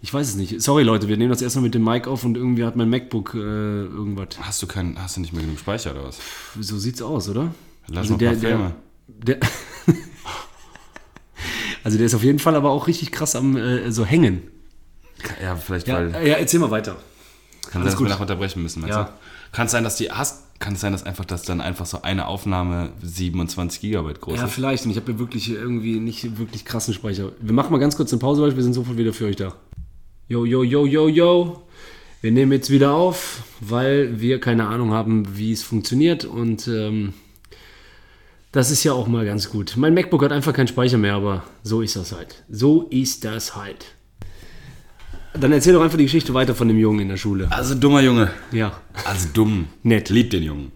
[0.00, 0.60] Ich weiß es nicht.
[0.60, 3.34] Sorry Leute, wir nehmen das erstmal mit dem Mic auf und irgendwie hat mein MacBook
[3.34, 4.28] äh, irgendwas.
[4.40, 6.18] Hast du, kein, hast du nicht mehr genug Speicher oder was?
[6.58, 7.54] So sieht's aus, oder?
[7.88, 8.74] Lass ein paar Filme.
[9.06, 9.48] der, der
[11.84, 14.42] Also der ist auf jeden Fall aber auch richtig krass am äh, so hängen.
[15.42, 16.26] Ja, vielleicht, Ja, weil.
[16.26, 16.96] ja erzähl mal weiter.
[17.70, 18.08] Kann sein, dass wir gut.
[18.08, 19.04] nachher unterbrechen müssen, meinst Ja.
[19.04, 19.10] du?
[19.52, 22.00] Kann es sein, dass die hast, kann es sein, dass einfach, dass dann einfach so
[22.02, 24.52] eine Aufnahme 27 Gigabyte groß Ja, ist?
[24.54, 24.84] vielleicht.
[24.84, 27.32] Und ich habe ja wirklich irgendwie nicht wirklich krassen Speicher.
[27.40, 28.56] Wir machen mal ganz kurz eine Pause, Leute.
[28.56, 29.54] Wir sind sofort wieder für euch da.
[30.28, 31.62] Yo, yo, yo, yo, yo.
[32.22, 36.24] Wir nehmen jetzt wieder auf, weil wir keine Ahnung haben, wie es funktioniert.
[36.24, 37.12] Und ähm,
[38.52, 39.74] das ist ja auch mal ganz gut.
[39.76, 42.44] Mein MacBook hat einfach keinen Speicher mehr, aber so ist das halt.
[42.48, 43.86] So ist das halt.
[45.34, 47.48] Dann erzähl doch einfach die Geschichte weiter von dem Jungen in der Schule.
[47.50, 48.30] Also dummer Junge.
[48.50, 48.72] Ja.
[49.04, 49.68] Also dumm.
[49.82, 50.10] Nett.
[50.10, 50.72] Lieb den Jungen.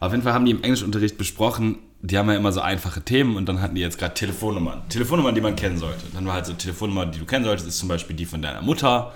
[0.00, 3.36] Auf jeden Fall haben die im Englischunterricht besprochen, die haben ja immer so einfache Themen
[3.36, 4.88] und dann hatten die jetzt gerade Telefonnummern.
[4.88, 6.04] Telefonnummern, die man kennen sollte.
[6.14, 8.62] Dann war halt so Telefonnummer, die du kennen solltest, ist zum Beispiel die von deiner
[8.62, 9.12] Mutter.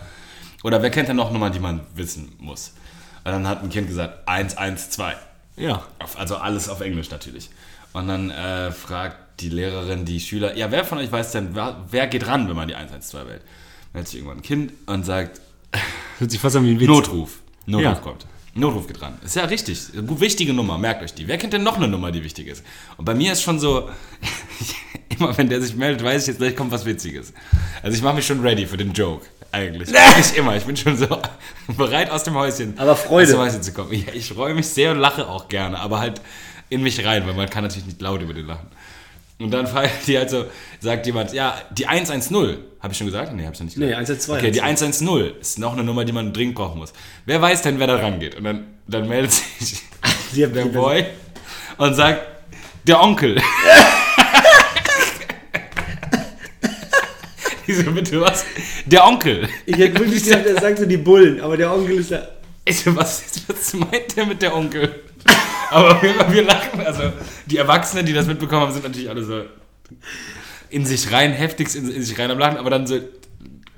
[0.64, 2.74] Oder wer kennt denn noch Nummern, die man wissen muss?
[3.24, 5.14] Und dann hat ein Kind gesagt 112.
[5.56, 5.84] Ja.
[6.18, 7.50] Also alles auf Englisch natürlich.
[7.92, 11.76] Und dann äh, fragt die Lehrerin die Schüler, ja, wer von euch weiß denn, wer,
[11.90, 13.42] wer geht ran, wenn man die 112 wählt?
[13.92, 15.40] Dann hat sich irgendwann ein Kind und sagt,
[16.18, 16.88] Hört sich fast an wie ein Witz.
[16.88, 17.38] Notruf.
[17.66, 17.94] Notruf Ja.
[17.94, 18.26] kommt.
[18.54, 19.18] Notruf geht ran.
[19.24, 19.80] Ist ja richtig.
[20.06, 21.26] Gut, wichtige Nummer, merkt euch die.
[21.26, 22.62] Wer kennt denn noch eine Nummer, die wichtig ist?
[22.98, 23.88] Und bei mir ist schon so,
[25.18, 27.32] immer wenn der sich meldet, weiß ich jetzt gleich kommt was Witziges.
[27.82, 29.90] Also ich mache mich schon ready für den Joke, eigentlich.
[29.90, 30.54] Nicht immer.
[30.56, 31.06] Ich bin schon so
[31.76, 32.78] bereit aus dem Häuschen.
[32.78, 33.28] Aber Freude.
[33.28, 33.92] Aus dem Häuschen zu kommen.
[33.92, 36.20] Ja, ich freue mich sehr und lache auch gerne, aber halt
[36.68, 38.66] in mich rein, weil man kann natürlich nicht laut über den lachen.
[39.42, 40.44] Und dann fragt die halt so,
[40.80, 42.34] sagt jemand, ja, die 110,
[42.80, 43.32] habe ich schon gesagt?
[43.34, 43.90] Nee, habe ich noch nicht gesagt.
[43.90, 44.38] Nee, 112.
[44.38, 46.92] Okay, die 110 ist noch eine Nummer, die man dringend brauchen muss.
[47.26, 48.36] Wer weiß denn, wer da rangeht?
[48.36, 49.82] Und dann, dann meldet sich
[50.34, 51.06] der Boy
[51.78, 52.22] und sagt,
[52.86, 53.40] der Onkel.
[57.66, 58.44] Die so, bitte was?
[58.86, 59.48] Der Onkel.
[59.66, 62.28] Ich hätte wirklich gedacht, er sagt so die Bullen, aber der Onkel ist da.
[62.64, 65.02] Ich so, was, was meint der mit der Onkel?
[65.72, 67.02] Aber wir, wir lachen, also
[67.46, 69.42] die Erwachsenen, die das mitbekommen haben, sind natürlich alle so
[70.70, 72.98] in sich rein, heftigst in, in sich rein am Lachen, aber dann so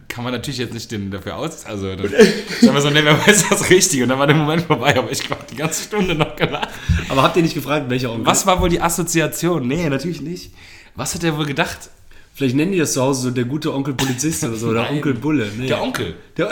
[0.09, 3.27] kann man natürlich jetzt nicht den dafür aus, also dann sagen wir so, ne, wer
[3.27, 6.15] weiß das richtig und dann war der Moment vorbei, aber ich habe die ganze Stunde
[6.15, 6.69] noch gelacht.
[7.09, 8.27] Aber habt ihr nicht gefragt, welcher Onkel?
[8.27, 9.67] Was war wohl die Assoziation?
[9.67, 10.53] Nee, natürlich nicht.
[10.95, 11.91] Was hat er wohl gedacht?
[12.35, 14.89] Vielleicht nennen die das zu Hause so der gute Onkel Polizist oder so, oder.
[14.91, 15.51] Onkel Bulle.
[15.57, 15.67] Nee.
[15.67, 16.15] Der Onkel.
[16.37, 16.51] Der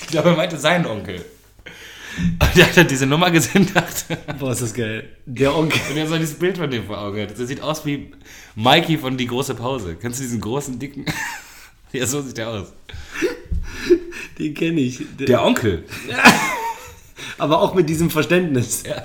[0.00, 1.24] Ich glaube, er meinte seinen Onkel.
[2.18, 5.08] Und der hat dann diese Nummer gesehen und dachte, Boah, ist das geil.
[5.26, 5.80] Der Onkel.
[5.90, 7.38] Und er so dieses Bild von dem vor Augen hat.
[7.38, 8.12] Der sieht aus wie
[8.56, 9.96] Mikey von Die große Pause.
[10.00, 11.04] Kennst du diesen großen, dicken?
[11.92, 12.72] ja, so sieht der aus.
[14.38, 15.02] Den kenne ich.
[15.18, 15.84] Der, Der Onkel.
[17.38, 18.82] aber auch mit diesem Verständnis.
[18.84, 19.04] Ja.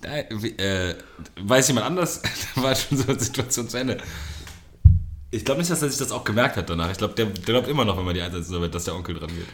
[0.00, 0.94] Da, äh,
[1.40, 2.22] weiß jemand anders?
[2.54, 3.98] da war schon so eine Situation zu Ende.
[5.30, 6.90] Ich glaube nicht, dass er sich das auch gemerkt hat danach.
[6.90, 9.30] Ich glaube, der, der glaubt immer noch, wenn man die einsetzt, dass der Onkel dran
[9.30, 9.48] geht.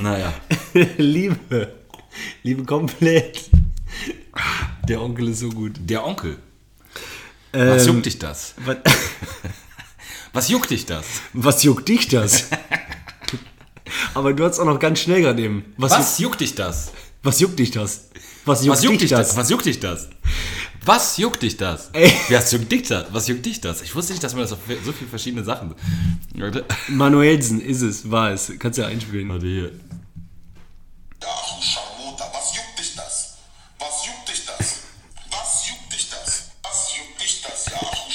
[0.00, 0.32] Naja.
[0.96, 1.74] Liebe.
[2.42, 3.50] Liebe komplett.
[4.88, 5.72] Der Onkel ist so gut.
[5.78, 6.38] Der Onkel.
[7.52, 8.54] Was Ähm, juckt dich das?
[8.64, 8.76] was,
[10.32, 11.04] Was juckt dich das?
[11.32, 12.46] was juckt dich das?
[14.14, 15.64] Aber du hast auch noch ganz schnell gerade eben.
[15.76, 16.86] Was, Was juckt dich das?
[16.86, 18.08] Juckt, was juckt dich das?
[18.44, 19.28] Was juckt, Was juckt dich dich das?
[19.28, 19.36] das?
[19.36, 20.08] Was juckt dich das?
[20.84, 21.90] Was juckt dich das?
[21.92, 22.10] Ey.
[22.30, 23.12] Was juckt dich das?
[23.12, 23.82] Was juckt dich das?
[23.82, 25.74] Ich wusste nicht, dass man das auf so viele verschiedene Sachen.
[26.34, 26.64] Leute.
[26.88, 28.50] Manuelsen ist es, war es.
[28.58, 29.28] Kannst ja einspielen.
[29.28, 29.72] Warte hier.
[31.22, 33.36] Ach, du was juckt dich das?
[33.78, 34.80] Was juckt dich das?
[35.30, 36.50] Was juckt dich das?
[36.62, 37.66] Was juckt dich das?
[37.66, 38.08] Ja, ach,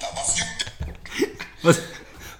[0.00, 0.64] du was juckt
[1.62, 1.80] Was,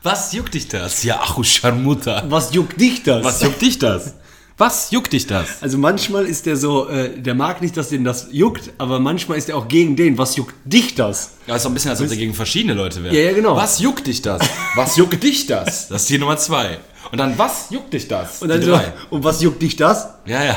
[0.03, 1.03] Was juckt dich das?
[1.03, 3.25] Ja, ach, du was juckt dich das?
[3.25, 4.15] Was juckt dich das?
[4.57, 5.63] Was juckt dich das?
[5.63, 9.37] Also manchmal ist der so, äh, der mag nicht, dass den das juckt, aber manchmal
[9.37, 10.17] ist er auch gegen den.
[10.17, 11.33] Was juckt dich das?
[11.49, 13.15] Ja, ist doch ein bisschen, als ob der gegen verschiedene Leute wäre.
[13.15, 13.57] Ja, ja, genau.
[13.57, 14.43] Was juckt dich das?
[14.77, 15.89] Was juckt dich das?
[15.89, 16.79] Das ist die Nummer zwei.
[17.11, 18.43] Und dann, was juckt dich das?
[18.43, 18.93] Und dann die so, drei.
[19.11, 20.09] und was juckt dich das?
[20.25, 20.57] Ja, ja.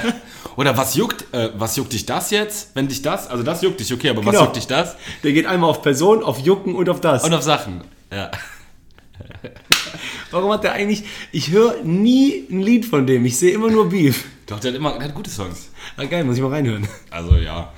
[0.55, 2.69] Oder was juckt, äh, was juckt dich das jetzt?
[2.75, 4.43] Wenn dich das, also das juckt dich, okay, aber was Genau.
[4.45, 4.95] juckt dich das?
[5.23, 7.23] Der geht einmal auf Person, auf Jucken und auf das.
[7.23, 7.81] Und auf Sachen.
[8.11, 8.29] Ja.
[10.31, 13.89] Warum hat der eigentlich, ich höre nie ein Lied von dem, ich sehe immer nur
[13.89, 14.25] Beef.
[14.45, 15.69] Doch, der hat immer, der hat gute Songs.
[15.95, 16.87] Ah, geil, muss ich mal reinhören.
[17.09, 17.71] Also ja.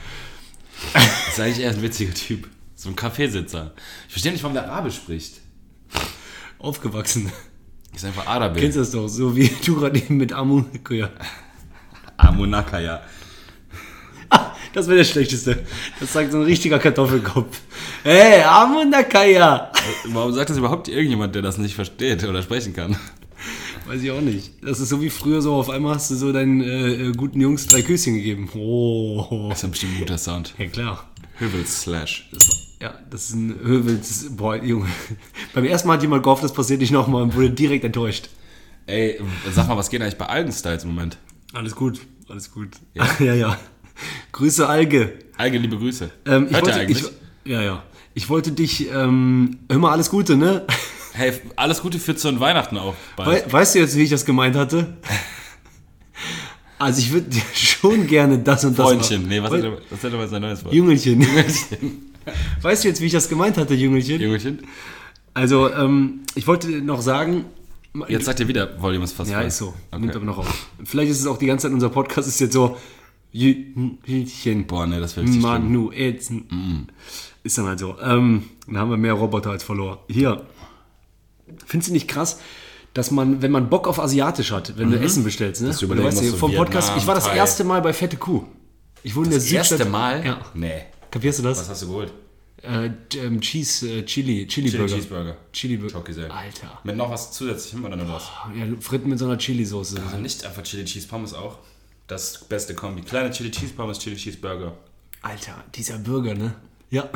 [1.28, 2.48] Ist eigentlich eher ein witziger Typ.
[2.76, 3.74] So ein Kaffeesitzer.
[4.08, 5.42] Ich verstehe nicht, warum der Arabisch spricht.
[6.60, 7.32] Aufgewachsen.
[7.94, 8.62] Ist einfach Arabisch.
[8.62, 10.64] Kennst du das doch, so wie du gerade eben mit Amu.
[10.90, 11.10] Ja.
[14.74, 15.64] Das wäre der schlechteste.
[16.00, 17.60] Das sagt so ein richtiger Kartoffelkopf.
[18.04, 19.72] Hey, Amu Nakaya.
[20.06, 22.96] Warum sagt das überhaupt irgendjemand, der das nicht versteht oder sprechen kann?
[23.88, 24.52] Weiß ich auch nicht.
[24.62, 27.42] Das ist so wie früher so, auf einmal hast du so deinen äh, äh, guten
[27.42, 28.48] Jungs drei Küsschen gegeben.
[28.54, 29.48] Oh.
[29.50, 30.54] Das ist ja bestimmt ein guter Sound.
[30.60, 31.10] Ja, klar.
[31.40, 32.30] Hübels Slash.
[32.80, 34.28] Ja, das ist ein Höwels.
[34.36, 34.88] Boah, Junge.
[35.54, 38.30] Beim ersten Mal hat jemand gehofft, das passiert nicht nochmal und wurde direkt enttäuscht.
[38.86, 39.20] Ey,
[39.52, 41.18] sag mal, was geht eigentlich bei Algenstyles im Moment?
[41.54, 42.70] Alles gut, alles gut.
[42.94, 43.34] Ja, ja.
[43.34, 43.60] ja.
[44.32, 45.14] Grüße, Alge.
[45.38, 46.10] Alge, liebe Grüße.
[46.26, 47.04] Ähm, ich Hört wollte, eigentlich?
[47.44, 47.84] ich, ja, ja.
[48.14, 50.66] Ich wollte dich, ähm, hör mal, alles Gute, ne?
[51.14, 52.96] hey, alles Gute für zu und Weihnachten auch.
[53.18, 54.98] We weißt du jetzt, wie ich das gemeint hatte?
[56.82, 59.28] Also ich würde dir schon gerne das und das Freundchen.
[59.28, 60.74] Nee, was We- hätte, was hätte mal sein neues Wort?
[60.74, 61.26] Jüngelchen.
[62.62, 64.22] Weißt du jetzt, wie ich das gemeint hatte, Jüngelchen?
[64.22, 64.60] Jüngelchen?
[65.34, 67.46] Also, ähm, ich wollte noch sagen,
[68.08, 69.48] Jetzt sagt ihr wieder, Volume ist fast ja, voll.
[69.48, 69.74] ist so.
[69.92, 70.00] Okay.
[70.00, 70.68] Nimmt aber noch auf.
[70.86, 72.78] Vielleicht ist es auch die ganze Zeit, unser Podcast ist jetzt so,
[73.32, 74.66] Jüngelchen.
[74.68, 75.52] Boah, nee, das wäre richtig schlimm.
[75.52, 76.32] Manu, jetzt.
[77.44, 77.98] Ist dann halt so.
[78.02, 80.04] Ähm, dann haben wir mehr Roboter als Follower.
[80.08, 80.46] Hier.
[81.66, 82.40] Findest du nicht krass,
[82.94, 85.70] dass man, wenn man Bock auf Asiatisch hat, wenn du Essen bestellst, ne?
[85.70, 85.74] Mhm.
[85.74, 88.46] Du weißt du, musst, so vom Podcast, ich war das erste Mal bei Fette Kuh.
[89.04, 89.92] Ich wohne in der Das erste Südstadt.
[89.92, 90.26] Mal?
[90.26, 90.42] Ja.
[90.54, 90.82] Nee.
[91.10, 91.60] Kapierst du das?
[91.60, 92.14] Was hast du geholt?
[92.62, 94.96] Äh, ähm, Cheese, äh, Chili, Chili, Chili Burger.
[94.96, 95.38] Cheeseburger.
[95.54, 96.04] Chili Burger.
[96.36, 96.80] Alter.
[96.84, 98.24] Mit noch was zusätzlichem oder nur das?
[98.56, 100.02] Ja, Fritten mit so einer Chili-Soße.
[100.06, 101.60] Also nicht einfach Chili Cheese Pommes auch.
[102.10, 103.04] Das beste Kombi.
[103.04, 104.76] Kleine Chili Cheese Pommes, Chili Cheese Burger.
[105.22, 106.56] Alter, dieser Burger, ne?
[106.90, 107.08] Ja.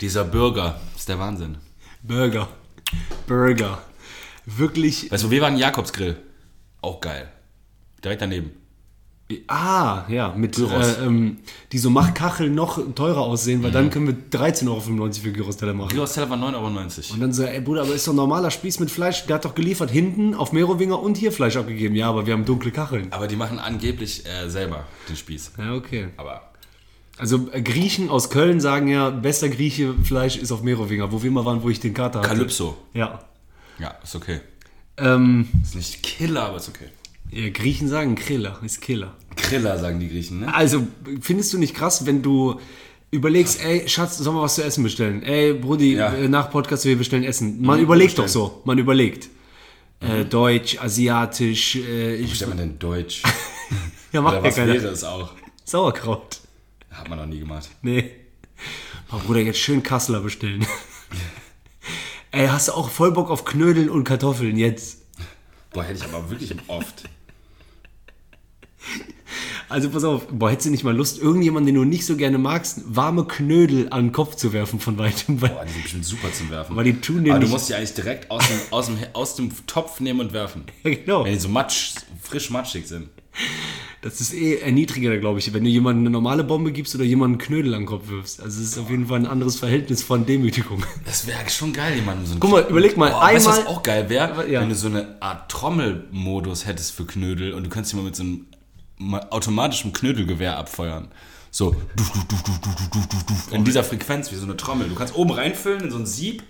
[0.00, 1.58] Dieser Burger ist der Wahnsinn.
[2.02, 2.48] Burger.
[3.26, 3.82] Burger.
[4.46, 5.12] Wirklich.
[5.12, 6.16] Weißt du, wir waren Jakobsgrill.
[6.80, 7.30] Auch geil.
[8.02, 8.52] Direkt daneben.
[9.46, 10.96] Ah, ja, mit Gyros.
[10.98, 11.36] äh, ähm,
[11.72, 15.90] die so Machkacheln noch teurer aussehen, weil dann können wir 13,95 Euro für Gyros-Teller machen.
[15.90, 17.14] Gyros Teller war 9,90 Euro.
[17.14, 19.26] Und dann so, ey Bruder, aber ist doch ein normaler Spieß mit Fleisch.
[19.26, 21.94] Der hat doch geliefert hinten auf Merowinger und hier Fleisch abgegeben.
[21.94, 23.12] Ja, aber wir haben dunkle Kacheln.
[23.12, 25.52] Aber die machen angeblich äh, selber den Spieß.
[25.58, 26.08] Ja, okay.
[26.16, 26.50] Aber
[27.18, 31.28] Also äh, Griechen aus Köln sagen ja, bester Grieche Fleisch ist auf Merowinger, wo wir
[31.28, 32.30] immer waren, wo ich den Kater hatte.
[32.30, 32.78] Calypso.
[32.94, 33.18] Ja.
[33.78, 34.40] Ja, ist okay.
[34.96, 36.86] Ähm, Ist nicht Killer, aber ist okay.
[37.30, 39.14] Ja, Griechen sagen Kriller, ist Killer.
[39.36, 40.54] Kriller, sagen die Griechen, ne?
[40.54, 40.86] Also,
[41.20, 42.60] findest du nicht krass, wenn du
[43.10, 45.22] überlegst, ey, Schatz, sollen wir was zu essen bestellen?
[45.22, 46.12] Ey, Brudi, Ja.
[46.12, 47.62] äh, nach Podcast, wir bestellen Essen.
[47.62, 48.26] Man überlegt bestellen.
[48.26, 49.28] doch so, man überlegt.
[50.00, 53.22] Äh, Deutsch, Asiatisch, äh, ich, Wie stellt man denn Deutsch?
[54.12, 54.74] ja, macht Oder was keiner.
[54.74, 55.32] wäre es auch?
[55.64, 56.40] Sauerkraut.
[56.90, 57.68] Hat man noch nie gemacht.
[57.82, 58.10] Nee.
[59.10, 60.66] Oh, Bruder, jetzt schön Kassler bestellen.
[62.30, 64.98] ey, hast du auch voll Bock auf Knödeln und Kartoffeln jetzt?
[65.72, 67.04] Boah, hätte ich aber wirklich oft.
[69.68, 72.38] Also pass auf, boah, hättest du nicht mal Lust, irgendjemanden, den du nicht so gerne
[72.38, 75.40] magst, warme Knödel an den Kopf zu werfen von weitem?
[75.42, 76.74] Weil, Boah, die sind bestimmt super zum Werfen.
[76.76, 79.34] weil die tun den aber du musst die eigentlich direkt aus dem, aus, dem, aus
[79.36, 80.64] dem Topf nehmen und werfen.
[80.84, 81.24] ja, genau.
[81.24, 83.08] Wenn die so matsch, frisch matschig sind.
[84.00, 87.34] Das ist eh erniedrigender, glaube ich, wenn du jemandem eine normale Bombe gibst oder jemanden
[87.34, 88.40] einen Knödel an den Kopf wirfst.
[88.40, 90.82] Also es ist auf jeden Fall ein anderes Verhältnis von Demütigung.
[91.04, 93.58] Das wäre schon geil, jemanden so einen Guck mal, überleg mal, Boah, weißt du, was
[93.58, 94.50] einmal- auch geil wäre?
[94.50, 94.60] Ja.
[94.60, 98.22] Wenn du so eine Art Trommelmodus hättest für Knödel und du könntest mal mit so
[98.22, 98.46] einem
[99.00, 101.08] automatisch automatischem Knödelgewehr abfeuern.
[101.50, 101.74] So,
[103.50, 104.88] in dieser Frequenz, wie so eine Trommel.
[104.88, 106.42] Du kannst oben reinfüllen in so ein Sieb,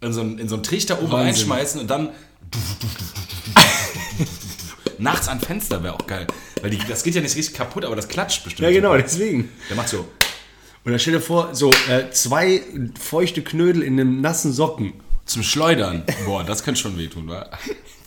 [0.00, 1.26] in so einen, in so einen Trichter oben Wahnsinn.
[1.26, 2.10] reinschmeißen und dann.
[4.98, 6.26] Nachts an Fenster wäre auch geil.
[6.60, 8.68] Weil die, das geht ja nicht richtig kaputt, aber das klatscht bestimmt.
[8.68, 9.48] Ja, genau, deswegen.
[9.68, 10.06] Der macht so.
[10.84, 12.62] Und dann stell dir vor, so äh, zwei
[12.98, 14.94] feuchte Knödel in einem nassen Socken.
[15.24, 16.04] Zum Schleudern.
[16.26, 17.48] Boah, das könnte schon wehtun, wa?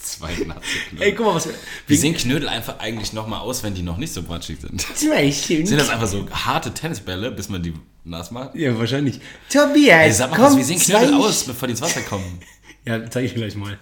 [0.06, 1.08] Zwei nasse Knödel.
[1.08, 1.50] Ey, guck mal, was
[1.88, 4.82] Wie sehen Knödel einfach eigentlich nochmal aus, wenn die noch nicht so quatschig sind?
[4.96, 5.32] Zwei.
[5.32, 8.54] Sind das einfach so harte Tennisbälle, bis man die nass macht?
[8.54, 9.20] Ja, wahrscheinlich.
[9.50, 12.40] Tobias, Ey, sag mal, was, wie sehen Knödel aus, bevor die ins Wasser kommen?
[12.88, 13.80] Ja, zeige ich gleich mal.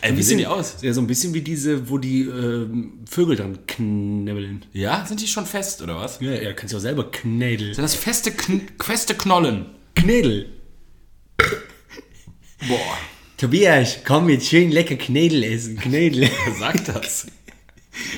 [0.00, 0.78] Ey, wie sehen die aus?
[0.82, 4.66] Ja, so ein bisschen wie diese, wo die ähm, Vögel dann knibbeln.
[4.72, 6.18] Ja, sind die schon fest, oder was?
[6.18, 7.72] Ja, ja, kannst du auch selber knädel.
[7.72, 9.66] Sind das feste, Kn feste Knollen?
[9.94, 10.46] Knädel.
[12.66, 12.98] Boah,
[13.40, 15.78] Tobias, komm jetzt schön lecker Knädel essen.
[15.78, 16.28] Knädel.
[16.44, 17.26] wer sagt das?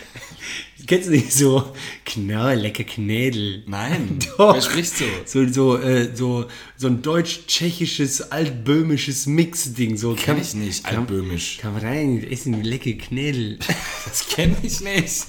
[0.89, 1.73] Kennst du nicht so?
[2.05, 3.63] Knall, lecker Knädel.
[3.69, 4.57] Nein, Doch.
[4.57, 5.05] wer spricht so?
[5.25, 9.97] So, so, äh, so, so ein deutsch-tschechisches, altböhmisches Mix-Ding.
[9.97, 11.59] So, Kenn ich nicht, altböhmisch.
[11.63, 13.61] Komm rein, essen lecker Knädel.
[14.05, 15.27] Das kenne ich nicht.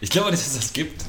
[0.00, 1.04] Ich glaube nicht, dass es das gibt.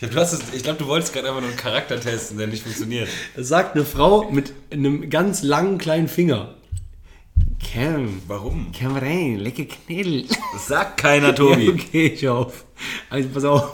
[0.00, 0.28] Ich glaube,
[0.62, 3.08] glaub, du wolltest gerade einfach nur einen Charakter testen, der nicht funktioniert.
[3.36, 6.57] Das sagt eine Frau mit einem ganz langen kleinen Finger.
[7.74, 8.72] Komm, Warum?
[8.78, 10.24] komm rein, lecker Knädel.
[10.52, 11.66] Das sagt keiner, Tobi.
[11.66, 12.64] Ja, okay, ich auf.
[13.10, 13.72] Also pass auf.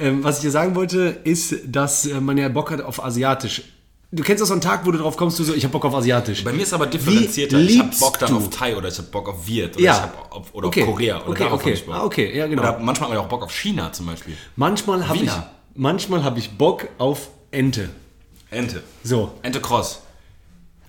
[0.00, 3.62] Ähm, was ich dir sagen wollte, ist, dass äh, man ja Bock hat auf Asiatisch.
[4.10, 5.84] du kennst doch so einen Tag, wo du drauf kommst, du so, ich hab Bock
[5.84, 6.42] auf Asiatisch.
[6.44, 7.58] Bei mir ist aber differenzierter.
[7.58, 8.36] Ich hab liebst Bock dann du?
[8.38, 9.92] auf Thai oder ich hab Bock auf Viet oder, Ja.
[9.94, 10.82] ich hab auf, oder Okay.
[10.82, 11.16] auf Korea.
[11.26, 11.72] Oder Okay, okay.
[11.74, 11.94] ich Bock.
[11.94, 12.62] Ah, okay, ja, genau.
[12.62, 14.34] Oder manchmal haben wir auch Bock auf China zum Beispiel.
[14.56, 15.30] Manchmal habe ich,
[15.74, 17.90] manchmal hab ich Bock auf Ente.
[18.50, 18.82] Ente.
[19.04, 19.32] So.
[19.42, 20.01] Ente Cross.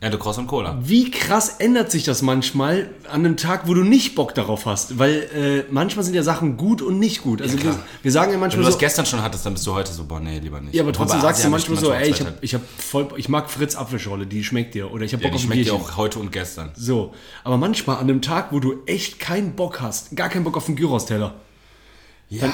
[0.04, 0.78] Ente Cross und Cola.
[0.82, 5.00] Wie krass ändert sich das manchmal an einem Tag, wo du nicht Bock darauf hast?
[5.00, 7.42] Weil äh, manchmal sind ja Sachen gut und nicht gut.
[7.42, 9.66] Also wir, wir sagen ja Wenn manchmal du das so, gestern schon hattest, dann bist
[9.66, 10.76] du heute so, boah, nee, lieber nicht.
[10.76, 12.62] ja, aber trotzdem Wobei sagst du Asia manchmal so, ey, ich manchmal hab, ich hab
[12.78, 14.92] voll, ich mag Fritz Apfelschorle, die schmeckt dir.
[14.92, 16.72] Oder ich hab Ja, Bock die auf schmeckt dir auch heute und gestern.
[16.76, 17.14] So,
[17.46, 20.68] aber manchmal an einem Tag, wo du echt keinen Bock hast, gar keinen Bock auf
[20.68, 21.34] einen Gyros-Teller.
[22.28, 22.52] Ja.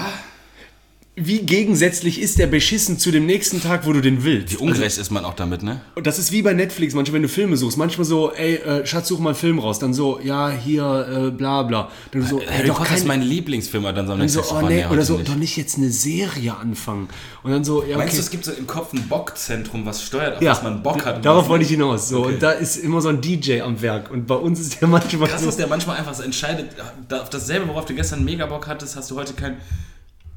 [1.21, 4.53] Wie gegensätzlich ist der beschissen zu dem nächsten Tag, wo du den willst?
[4.53, 5.81] Wie ungerecht ist man auch damit, ne?
[5.95, 7.77] Und das ist wie bei Netflix, manchmal, wenn du Filme suchst.
[7.77, 9.79] Manchmal so, ey, äh, Schatz, such mal einen Film raus.
[9.79, 11.89] Dann so, ja, hier, äh, bla, bla.
[12.11, 13.07] Dann so, ey, Harry doch Potter ist kein...
[13.07, 15.29] mein Lieblingsfilm, dann so Dann so, oh so, nee, oder so, nicht.
[15.29, 17.09] doch nicht jetzt eine Serie anfangen.
[17.43, 17.97] Und dann so, ja, okay.
[17.97, 20.81] Meinst du, es gibt so im Kopf ein Bockzentrum, was steuert, auf ja, was man
[20.81, 21.25] Bock hat?
[21.25, 22.07] Darauf wollte ich hinaus.
[22.07, 22.33] So, Okay.
[22.33, 24.11] Und da ist immer so ein DJ am Werk.
[24.11, 26.69] Und bei uns ist der manchmal Krass, so, dass der manchmal einfach so entscheidet,
[27.11, 29.57] auf dasselbe, worauf du gestern mega Bock hattest, hast du heute kein.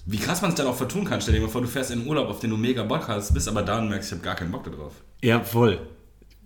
[0.05, 1.21] Wie krass man es dann auch vertun kann.
[1.21, 3.33] Stell dir mal vor, du fährst in einen Urlaub, auf den du mega Bock hast,
[3.35, 4.95] bist aber da und merkst, ich habe gar keinen Bock darauf.
[5.23, 5.79] Ja, voll.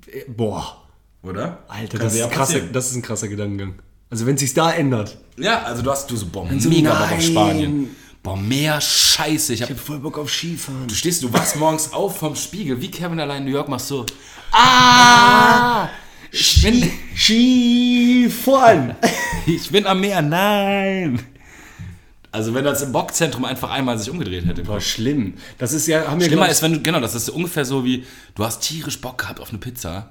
[0.06, 0.82] Äh, Boah,
[1.22, 1.64] Oder?
[1.68, 3.74] Alter, das dir ist, ja krasser, das ist ein krasser Gedankengang.
[4.10, 5.16] Also wenn sich's da ändert.
[5.38, 7.22] Ja, also du hast du so, boah, so, mega Bock auf.
[7.22, 7.96] Spanien.
[8.22, 9.54] Boah, mehr Scheiße.
[9.54, 10.86] Ich hab, Ich hab voll Bock auf Skifahren.
[10.86, 13.88] du stehst, du wachst morgens auf vom Spiegel, wie Kevin allein in New York machst
[13.88, 14.04] so.
[14.52, 15.88] Ah!
[16.30, 18.94] Ich bin, Skifahren!
[19.46, 21.18] ich bin am Meer, nein!
[22.32, 24.62] Also wenn das im Bockzentrum einfach einmal sich umgedreht hätte.
[24.62, 24.84] Boah, Kopf.
[24.84, 25.34] schlimm.
[25.58, 28.04] Das ist ja, haben wir Schlimmer ist, wenn du, genau, das ist ungefähr so wie,
[28.34, 30.10] du hast tierisch Bock gehabt auf eine Pizza,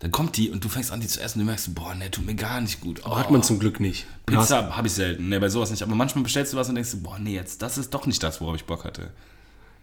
[0.00, 2.10] dann kommt die und du fängst an, die zu essen und du merkst, boah, ne,
[2.10, 3.02] tut mir gar nicht gut.
[3.04, 4.06] Oh, hat man zum Glück nicht.
[4.26, 5.82] Pizza habe ich selten, ne, bei sowas nicht.
[5.82, 8.40] Aber manchmal bestellst du was und denkst, boah, nee, jetzt, das ist doch nicht das,
[8.40, 9.10] worauf ich Bock hatte.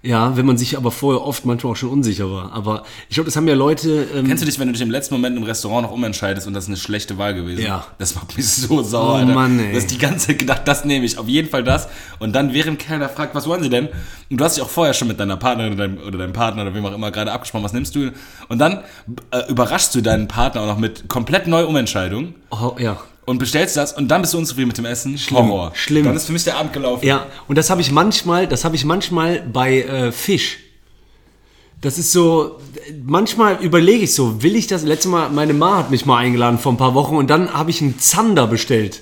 [0.03, 2.51] Ja, wenn man sich aber vorher oft manchmal auch schon unsicher war.
[2.53, 4.07] Aber ich glaube, das haben ja Leute.
[4.15, 6.53] Ähm, Kennst du dich, wenn du dich im letzten Moment im Restaurant noch umentscheidest und
[6.53, 7.63] das ist eine schlechte Wahl gewesen?
[7.63, 7.85] Ja.
[7.99, 9.33] Das macht mich so sauer, Oh Alter.
[9.33, 9.71] Mann, ey.
[9.71, 11.87] Du hast die ganze Zeit gedacht, das nehme ich, auf jeden Fall das.
[12.17, 13.89] Und dann, während keiner fragt, was wollen sie denn?
[14.31, 16.63] Und du hast dich auch vorher schon mit deiner Partnerin oder deinem, oder deinem Partner
[16.63, 18.11] oder wem auch immer gerade abgesprochen, was nimmst du?
[18.49, 18.79] Und dann
[19.29, 22.99] äh, überraschst du deinen Partner auch noch mit komplett neuer Umentscheidung oh, ja.
[23.31, 25.17] Und bestellst das und dann bist du unzufrieden mit dem Essen.
[25.31, 25.71] Horror.
[25.73, 26.05] schlimm.
[26.05, 27.05] Dann ist für mich der Abend gelaufen.
[27.05, 30.59] Ja, und das habe ich manchmal, das habe ich manchmal bei äh, Fisch.
[31.79, 32.59] Das ist so,
[33.03, 34.83] manchmal überlege ich so, will ich das?
[34.83, 37.71] Letztes Mal, meine Ma hat mich mal eingeladen vor ein paar Wochen und dann habe
[37.71, 39.01] ich einen Zander bestellt.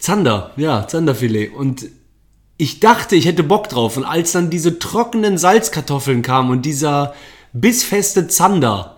[0.00, 1.52] Zander, ja, Zanderfilet.
[1.54, 1.86] Und
[2.56, 3.96] ich dachte, ich hätte Bock drauf.
[3.96, 7.14] Und als dann diese trockenen Salzkartoffeln kamen und dieser
[7.52, 8.96] bissfeste Zander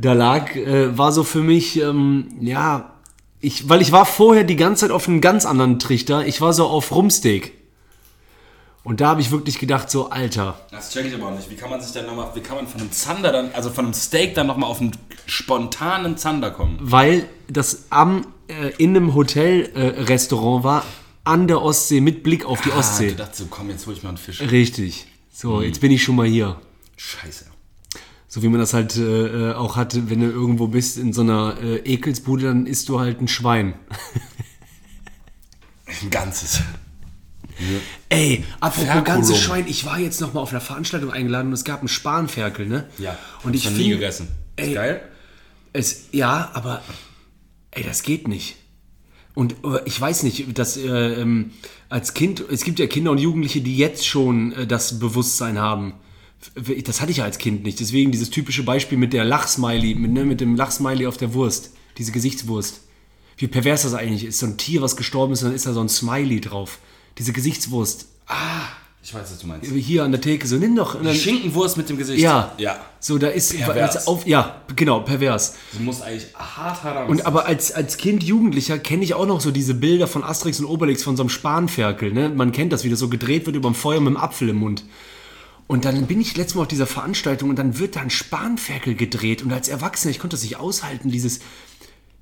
[0.00, 2.92] da lag, äh, war so für mich, ähm, ja,
[3.40, 6.26] ich, weil ich war vorher die ganze Zeit auf einem ganz anderen Trichter.
[6.26, 7.52] Ich war so auf Rumsteak.
[8.82, 11.50] Und da habe ich wirklich gedacht, so, Alter, Das check ich aber auch nicht.
[11.50, 13.84] Wie kann man sich dann nochmal, wie kann man von einem Zander dann, also von
[13.84, 14.92] einem Steak dann nochmal auf einen
[15.26, 16.78] spontanen Zander kommen?
[16.80, 20.84] weil das am, äh, in einem Hotelrestaurant äh, Restaurant war,
[21.24, 23.08] an der Ostsee, mit Blick auf die Ah, Ostsee.
[23.10, 24.40] du dachtest so, komm, jetzt hol ich mal einen Fisch.
[24.40, 25.06] Richtig.
[25.30, 26.56] So, jetzt bin ich schon mal hier.
[26.96, 27.46] Scheiße.
[28.32, 31.22] So wie man das halt äh, äh, auch hatte, wenn du irgendwo bist in so
[31.22, 33.74] einer äh, Ekelsbude, dann isst du halt ein Schwein.
[36.02, 36.60] Ein ganzes.
[38.08, 39.04] Ey, apropos Ferkulum.
[39.04, 41.88] ganzes Schwein, ich war jetzt noch mal auf einer Veranstaltung eingeladen und es gab einen
[41.88, 42.88] Spanferkel, ne?
[42.98, 43.18] Ja.
[43.42, 44.28] Und ich nie gegessen.
[44.54, 45.00] Ey, Ist geil?
[45.72, 46.80] Es, ja, aber
[47.72, 48.54] ey, das geht nicht.
[49.34, 51.50] Und äh, ich weiß nicht, dass äh, ähm,
[51.88, 55.94] als Kind, es gibt ja Kinder und Jugendliche, die jetzt schon äh, das Bewusstsein haben.
[56.84, 57.80] Das hatte ich ja als Kind nicht.
[57.80, 61.72] Deswegen dieses typische Beispiel mit der Lachsmiley, mit, ne, mit dem Lachsmiley auf der Wurst,
[61.98, 62.80] diese Gesichtswurst.
[63.36, 64.38] Wie pervers das eigentlich ist.
[64.38, 66.78] So ein Tier, was gestorben ist, und dann ist da so ein Smiley drauf.
[67.18, 68.06] Diese Gesichtswurst.
[69.02, 69.70] Ich weiß, was du meinst.
[69.70, 71.02] Hier an der Theke, so nimm doch.
[71.02, 72.22] Dann, Schinkenwurst mit dem Gesicht.
[72.22, 72.52] ja.
[72.58, 72.78] Ja.
[73.02, 74.06] So, da ist Pervers.
[74.06, 75.54] auf, ja, genau, pervers.
[75.72, 79.40] Du musst eigentlich hart hart Und aber als, als Kind, Jugendlicher kenne ich auch noch
[79.40, 82.12] so diese Bilder von Asterix und Obelix von so einem Spanferkel.
[82.12, 82.28] Ne?
[82.28, 84.56] Man kennt das, wie das so gedreht wird über dem Feuer mit dem Apfel im
[84.56, 84.84] Mund.
[85.70, 88.96] Und dann bin ich letztes Mal auf dieser Veranstaltung und dann wird da ein Spanferkel
[88.96, 89.40] gedreht.
[89.40, 91.38] Und als Erwachsener, ich konnte das nicht aushalten, dieses.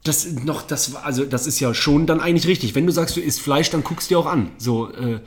[0.04, 2.74] Das noch, das war, also das ist ja schon dann eigentlich richtig.
[2.74, 4.50] Wenn du sagst, du isst Fleisch, dann guckst du dir auch an.
[4.58, 5.22] So, äh,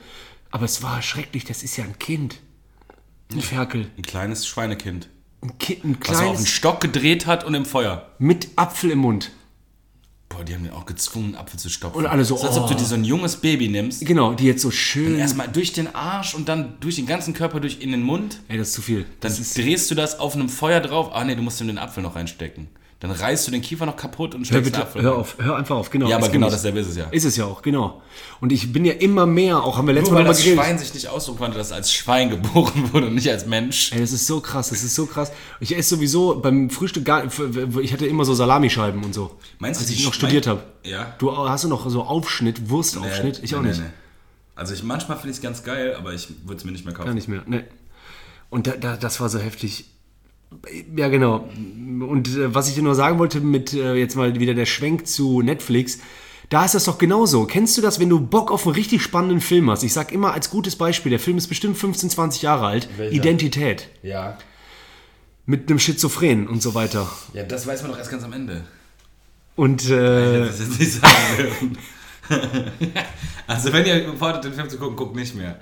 [0.52, 2.38] aber es war schrecklich, das ist ja ein Kind.
[3.32, 3.90] Ein Ferkel.
[3.96, 5.08] Ein kleines Schweinekind.
[5.40, 8.12] Ein, Kind, ein Was er auf den kleines Stock gedreht hat und im Feuer.
[8.20, 9.32] mit Apfel im Mund.
[10.32, 11.98] Boah, die haben mir auch gezwungen, Apfel zu stopfen.
[11.98, 12.76] Und alle so, ist, als ob du oh.
[12.76, 14.04] dir so ein junges Baby nimmst.
[14.06, 15.18] Genau, die jetzt so schön.
[15.18, 18.40] Erstmal durch den Arsch und dann durch den ganzen Körper durch in den Mund.
[18.48, 19.04] Ey, das ist zu viel.
[19.20, 21.10] Dann drehst du das auf einem Feuer drauf.
[21.12, 22.68] Ah nee, du musst ihm den Apfel noch reinstecken.
[23.02, 25.74] Dann reißt du den Kiefer noch kaputt und Hör steckst bitte, hör auf, hör einfach
[25.74, 26.08] auf, genau.
[26.08, 27.06] Ja, aber genau dasselbe ist es ja.
[27.10, 28.00] Ist es ja auch, genau.
[28.40, 30.60] Und ich bin ja immer mehr, auch haben wir letztes Mal das geredet.
[30.62, 33.90] Schwein sich nicht aussuchen konnte, dass als Schwein geboren wurde und nicht als Mensch.
[33.90, 35.32] Ey, das ist so krass, das ist so krass.
[35.58, 37.24] Ich esse sowieso beim Frühstück gar
[37.80, 39.36] ich hatte immer so Salamischeiben und so.
[39.58, 40.62] Meinst du, als ich noch studiert habe.
[40.84, 41.12] Ja.
[41.18, 43.40] Du hast du noch so Aufschnitt, Wurstaufschnitt?
[43.42, 43.80] ich auch Nee, nicht.
[43.80, 43.92] nee, nee.
[44.54, 46.94] Also ich, manchmal finde ich es ganz geil, aber ich würde es mir nicht mehr
[46.94, 47.06] kaufen.
[47.08, 47.42] Gar nicht mehr.
[47.46, 47.64] Nee.
[48.48, 49.86] Und da, da, das war so heftig.
[50.96, 51.48] Ja, genau.
[52.00, 55.06] Und äh, was ich dir nur sagen wollte, mit äh, jetzt mal wieder der Schwenk
[55.06, 55.98] zu Netflix,
[56.48, 57.46] da ist das doch genauso.
[57.46, 59.82] Kennst du das, wenn du Bock auf einen richtig spannenden Film hast?
[59.82, 62.88] Ich sag immer als gutes Beispiel, der Film ist bestimmt 15, 20 Jahre alt.
[62.96, 63.14] Welcher?
[63.14, 63.88] Identität.
[64.02, 64.36] Ja.
[65.46, 67.10] Mit einem Schizophren und so weiter.
[67.32, 68.64] Ja, das weiß man doch erst ganz am Ende.
[69.56, 71.76] Und äh, Das jetzt nicht sagen
[73.46, 75.58] also wenn ihr vorhabt, den Film zu gucken, guckt nicht mehr.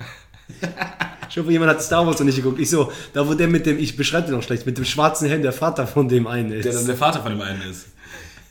[1.29, 2.59] Ich hoffe, jemand hat Star Wars noch nicht geguckt.
[2.59, 5.27] Ich so, da wo der mit dem, ich beschreibe den noch schlecht, mit dem schwarzen
[5.27, 6.65] Helm der Vater von dem einen ist.
[6.65, 7.87] Der dann der Vater von dem einen ist.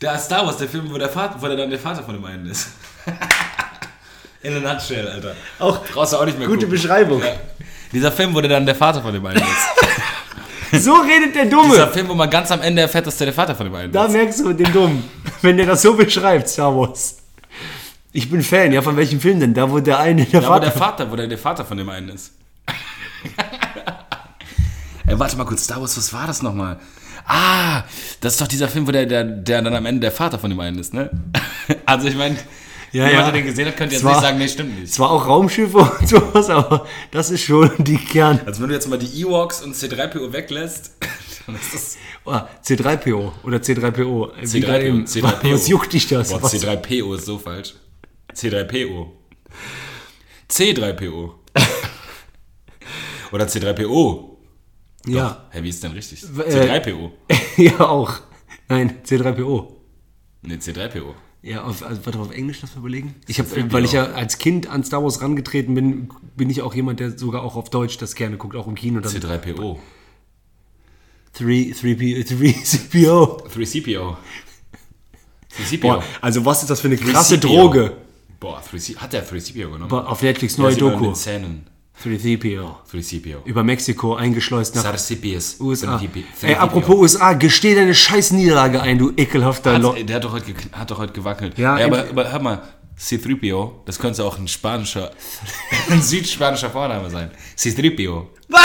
[0.01, 2.25] Der Star Wars, der Film, wo der, Vater, wo der dann der Vater von dem
[2.25, 2.69] einen ist.
[4.43, 5.35] In a nutshell, Alter.
[5.59, 6.71] auch Brauchst du auch nicht mehr gute gucken.
[6.71, 7.21] Beschreibung.
[7.21, 7.33] Ja.
[7.93, 9.45] Dieser Film, wo der dann der Vater von dem einen ist.
[10.85, 11.73] So redet der Dumme.
[11.73, 13.91] Dieser Film, wo man ganz am Ende erfährt, dass der der Vater von dem einen
[13.91, 14.13] Da ist.
[14.13, 15.03] merkst du den Dummen,
[15.41, 17.17] wenn der das so beschreibt, Star Wars.
[18.13, 19.53] Ich bin Fan, ja, von welchem Film denn?
[19.53, 20.65] Da, wo der eine der wo Vater...
[20.65, 22.33] der Vater, wo der der Vater von dem einen ist.
[25.07, 26.79] Ey, warte mal kurz, Star Wars, was war das nochmal?
[27.25, 27.83] Ah,
[28.19, 30.49] das ist doch dieser Film, wo der, der, der dann am Ende der Vater von
[30.49, 31.09] dem einen ist, ne?
[31.85, 32.35] Also ich meine,
[32.91, 33.23] Ja, jemand, ja.
[33.23, 34.93] der den gesehen hat, könnte jetzt Zwar- nicht sagen, nee, stimmt nicht.
[34.93, 38.41] Zwar auch Raumschiffe und sowas, aber das ist schon die Kern...
[38.45, 40.91] Also wenn du jetzt mal die Ewoks und C3PO weglässt,
[41.47, 44.31] dann ist das Oh, C3PO oder C3PO.
[44.39, 44.59] Wie C3PO.
[44.61, 45.05] gerade eben.
[45.05, 45.53] C3PO.
[45.53, 46.29] Was juckt dich das?
[46.29, 46.53] Boah, Was?
[46.53, 47.73] C3PO ist so falsch.
[48.35, 49.07] C3PO.
[50.49, 51.31] C3PO.
[53.31, 54.37] Oder C3PO.
[55.07, 55.47] Ja.
[55.51, 56.23] Hä, wie ist denn richtig?
[56.23, 57.11] Äh, C3PO.
[57.57, 58.19] ja, auch.
[58.69, 59.67] Nein, C3PO.
[60.43, 61.13] Ne, C3PO.
[61.43, 63.15] Ja, auf, also, warte, auf Englisch das wir überlegen?
[63.27, 66.75] Ich hab, weil ich ja als Kind an Star Wars rangetreten bin, bin ich auch
[66.75, 68.99] jemand, der sogar auch auf Deutsch das gerne guckt, auch im Kino.
[68.99, 69.77] Dann C3PO.
[71.33, 73.47] 3, 3P, 3CPO.
[73.47, 74.17] 3CPO.
[75.57, 75.81] 3CPO.
[75.81, 77.39] Boah, also was ist das für eine krasse 3CPO.
[77.39, 77.97] Droge?
[78.41, 79.87] Boah, 3C hat der 3CPO genommen?
[79.87, 81.09] Boah, Auf Netflix neue Doku.
[81.09, 81.67] mit Zähnen.
[82.03, 82.77] 3CPO.
[82.91, 83.45] 3CPO.
[83.45, 85.57] Über Mexiko eingeschleust nach Sarcipies.
[85.59, 85.97] USA.
[85.97, 86.23] 3CPO.
[86.41, 90.55] Ey, apropos USA, gesteh deine scheiß Niederlage ein, du ekelhafter Lo der hat doch, heute,
[90.71, 91.55] hat doch heute gewackelt.
[91.59, 92.63] Ja, Ja, aber, aber hör mal,
[92.99, 95.11] C3PO, das könnte auch ein spanischer,
[95.91, 97.29] ein südspanischer Vorname sein.
[97.55, 98.25] C3PO.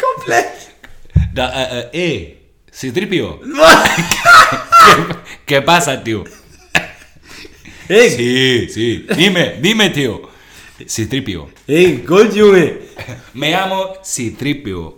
[0.00, 0.46] Komplett.
[1.34, 2.36] Da, äh, äh, eh,
[2.72, 3.38] C3PO.
[5.46, 6.22] ¿Qué pasa, tío?
[7.92, 9.06] Hey, Sí, sí.
[9.16, 10.22] Dime, dime, tío.
[10.78, 11.48] C3PO.
[11.66, 12.78] hey, Goldjunge.
[13.34, 14.94] Me llamo C3PO.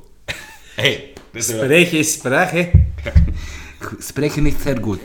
[0.76, 2.70] Hey, das ist Spreche, Sprache.
[4.00, 5.00] spreche nicht sehr gut.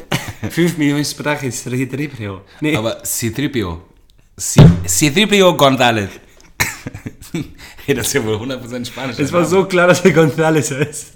[0.49, 2.41] 5 Millionen Sprache ist 3CPO.
[2.61, 2.75] Nee.
[2.75, 3.79] Aber C3PO.
[4.37, 6.09] C- C3PO González.
[7.85, 9.17] hey, das ist ja wohl 100% Spanisch.
[9.19, 11.13] es war so klar, dass er González heißt.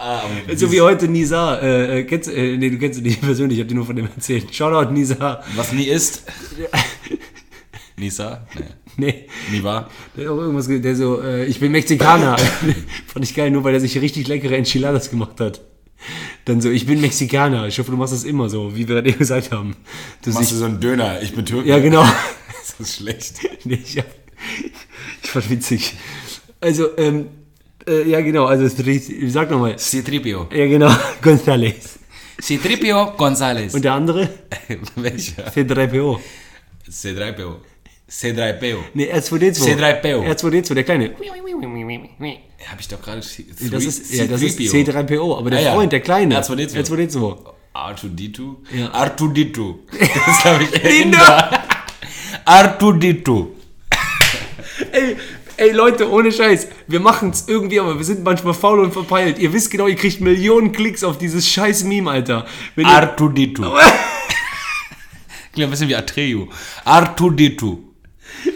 [0.00, 0.22] Ah,
[0.54, 1.60] So wie heute Nizar.
[1.62, 3.96] Äh, äh, kennst, äh, nee, du kennst ihn nicht persönlich, ich hab dir nur von
[3.96, 4.54] dem erzählt.
[4.54, 5.42] Shoutout Nizar.
[5.56, 6.22] Was nie ist.
[7.96, 8.46] Nisa?
[8.54, 8.64] Nee.
[8.96, 9.26] Nee.
[9.52, 9.90] Nie war.
[10.16, 12.36] Der hat auch irgendwas, ge- der so, äh, ich bin Mexikaner.
[13.06, 15.60] Fand ich geil, nur weil er sich richtig leckere Enchiladas gemacht hat.
[16.44, 17.66] Dann so, ich bin Mexikaner.
[17.66, 19.74] Ich hoffe, du machst das immer so, wie wir gerade eben gesagt haben.
[20.22, 21.20] Du Machst du so einen Döner?
[21.22, 21.68] Ich bin Türke.
[21.68, 22.04] ja, genau.
[22.78, 23.34] Das ist schlecht.
[23.64, 24.06] nee, ich, hab,
[25.22, 25.94] ich fand witzig.
[26.60, 27.26] Also, ähm,
[27.88, 29.72] äh, ja, genau, also, Stri- sag nochmal.
[29.74, 30.54] C3PO.
[30.54, 30.88] Ja, genau,
[31.22, 31.96] González.
[32.40, 33.74] C3PO González.
[33.74, 34.28] Und der andere?
[34.96, 35.48] Welcher?
[35.50, 36.18] C3PO.
[36.88, 37.56] C3PO.
[38.10, 38.76] C3PO.
[38.94, 39.76] Nee, R2D2.
[39.76, 40.24] C3PO.
[40.34, 41.10] R2D2, der kleine.
[42.70, 43.18] Hab ich doch gerade.
[43.18, 43.38] Das
[43.84, 44.70] ist, ja, das ist C3PO.
[44.92, 45.72] C3PO, aber der Ah, ja.
[45.74, 46.40] Freund, der kleine.
[46.40, 46.76] R2D2.
[46.78, 47.36] R2D2.
[47.74, 48.56] R2D2?
[48.76, 49.04] Ja.
[49.04, 49.74] R2D2.
[50.26, 51.02] Das glaube ich.
[51.02, 51.62] Inder.
[52.46, 53.46] R2D2.
[54.92, 55.16] Ey,
[55.58, 56.68] ey, Leute, ohne Scheiß.
[56.86, 59.38] Wir machen es irgendwie, aber wir sind manchmal faul und verpeilt.
[59.38, 62.46] Ihr wisst genau, ihr kriegt Millionen Klicks auf dieses scheiß Meme, Alter.
[62.74, 63.56] Wenn ihr, R2D2.
[65.52, 66.46] Klingt ein bisschen wie Atreyu.
[66.84, 67.78] R2D2.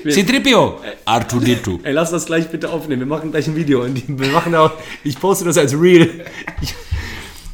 [0.05, 0.74] C3PO.
[1.05, 1.80] R2D2.
[1.82, 3.00] ey, lass das gleich bitte aufnehmen.
[3.00, 3.82] Wir machen gleich ein Video.
[3.82, 4.72] Und wir machen auch,
[5.03, 6.09] ich poste das als Real.
[6.61, 6.74] Ich,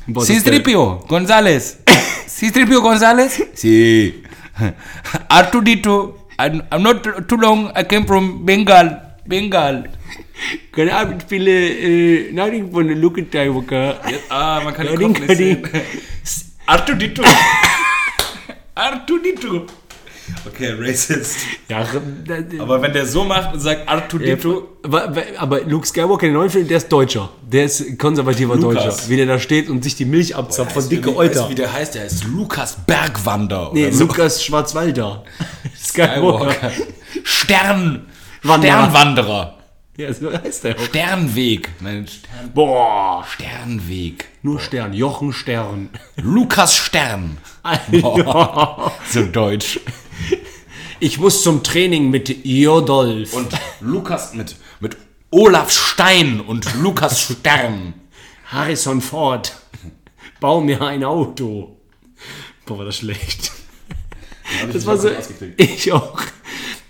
[0.06, 0.60] Boah, das ist geil.
[0.60, 1.76] C3PO González.
[2.28, 3.40] C3PO González?
[3.54, 4.22] Sí.
[5.28, 6.12] R2D2.
[6.38, 7.70] I'm, I'm not too long.
[7.74, 9.07] I came from Bengal.
[9.28, 9.90] Bengal.
[10.72, 14.00] Keine Ahnung, spiele äh, Nahrung von Luke Skywalker.
[14.28, 15.68] Ah, man kann den Kopf nicht sehen.
[16.66, 17.22] R2D2.
[18.74, 19.62] R2D2.
[20.46, 21.38] Okay, Racist.
[21.68, 21.86] Ja,
[22.58, 26.68] Aber wenn der so macht und sagt Artudito, aber, aber Luke Skywalker, den neuen Film,
[26.68, 27.30] der ist Deutscher.
[27.50, 28.84] Der ist konservativer Lukas.
[28.84, 29.08] Deutscher.
[29.08, 31.50] Wie der da steht und sich die Milch abzapft von dicke Weißt Euter.
[31.50, 31.94] wie der heißt?
[31.94, 33.70] Der heißt Lukas Bergwander.
[33.72, 34.04] Nee, so.
[34.04, 35.24] Lukas Schwarzwalder.
[35.82, 36.72] Skywalker.
[37.24, 38.06] Stern.
[38.48, 38.90] Wanderer.
[38.90, 39.58] Sternwanderer.
[39.96, 40.80] Ja, so heißt der auch.
[40.84, 41.70] Sternweg.
[41.80, 43.26] Nein, Stern, Boah.
[43.28, 44.26] Sternweg.
[44.42, 44.92] Nur Stern.
[44.94, 45.90] Jochen Stern.
[46.16, 47.38] Lukas Stern.
[47.90, 48.92] Ja.
[49.10, 49.80] So deutsch.
[51.00, 53.34] Ich muss zum Training mit Jodolf.
[53.34, 54.96] Und Lukas mit, mit
[55.30, 57.94] Olaf Stein und Lukas Stern.
[58.46, 59.54] Harrison Ford.
[60.40, 61.76] Bau mir ein Auto.
[62.64, 63.52] Boah, war das schlecht.
[64.72, 65.10] Das war so.
[65.56, 66.20] Ich auch.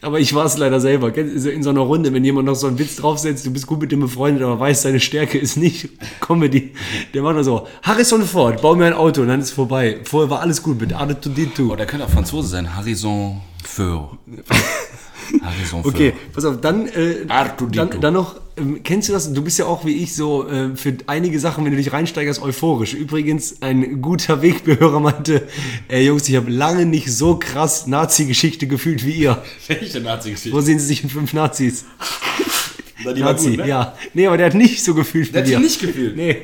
[0.01, 1.17] Aber ich war es leider selber.
[1.17, 3.91] In so einer Runde, wenn jemand noch so einen Witz draufsetzt, du bist gut mit
[3.91, 5.89] dem befreundet, aber weißt, seine Stärke ist nicht
[6.21, 6.73] Comedy.
[7.15, 9.99] Der macht nur so, Harrison Ford, bau mir ein Auto und dann ist es vorbei.
[10.05, 11.31] Vorher war alles gut mit Ade to
[11.71, 12.77] Oh, der könnte auch Franzose sein.
[12.77, 14.17] Harrison Feur.
[15.29, 15.81] Feur.
[15.85, 19.33] Okay, pass auf, dann, äh, dann, dann noch, ähm, kennst du das?
[19.33, 22.41] Du bist ja auch wie ich so äh, für einige Sachen, wenn du dich reinsteigerst,
[22.43, 22.95] euphorisch.
[22.95, 25.47] Übrigens, ein guter Wegbehörer meinte,
[25.89, 29.43] ey Jungs, ich habe lange nicht so krass Nazi-Geschichte gefühlt wie ihr.
[29.67, 30.57] Welche Nazi-Geschichte?
[30.57, 31.85] Wo sehen sie sich in fünf Nazis?
[33.05, 33.69] Na, die Nazi, gut, ne?
[33.69, 33.95] ja.
[34.15, 35.69] Nee, aber der hat nicht so gefühlt Der wie hat ihr.
[35.69, 36.17] dich nicht gefühlt?
[36.17, 36.37] Nee.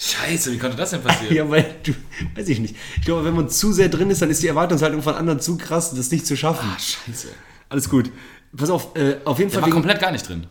[0.00, 1.34] Scheiße, wie konnte das denn passieren?
[1.34, 1.92] Ja, weil du,
[2.36, 2.76] weiß ich nicht.
[2.98, 5.56] Ich glaube, wenn man zu sehr drin ist, dann ist die Erwartungshaltung von anderen zu
[5.58, 6.68] krass, das nicht zu schaffen.
[6.72, 7.28] Ah, scheiße.
[7.68, 8.10] Alles gut.
[8.56, 10.46] Pass auf, äh, auf jeden Der Fall, war wegen, komplett gar nicht drin.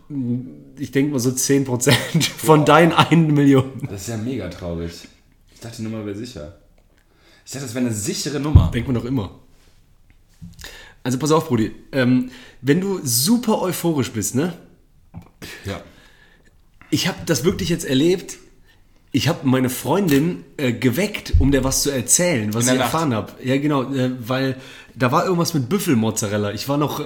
[0.78, 3.72] ich denke mal so 10% von deinen 1 Million.
[3.90, 4.92] Das ist ja mega traurig.
[5.54, 6.58] Ich dachte, die Nummer wäre sicher.
[7.46, 8.70] Ich dachte, das wäre eine sichere Nummer.
[8.72, 9.40] Denkt man doch immer.
[11.04, 11.72] Also pass auf, Brudi.
[11.92, 12.30] Ähm,
[12.62, 14.54] wenn du super euphorisch bist, ne?
[15.66, 15.82] Ja.
[16.90, 18.38] Ich habe das wirklich jetzt erlebt.
[19.12, 22.82] Ich habe meine Freundin äh, geweckt, um der was zu erzählen, was ich Nacht?
[22.82, 23.32] erfahren habe.
[23.44, 24.58] Ja, genau, äh, weil
[24.98, 26.54] da war irgendwas mit Büffelmozzarella.
[26.54, 27.04] Ich war noch äh,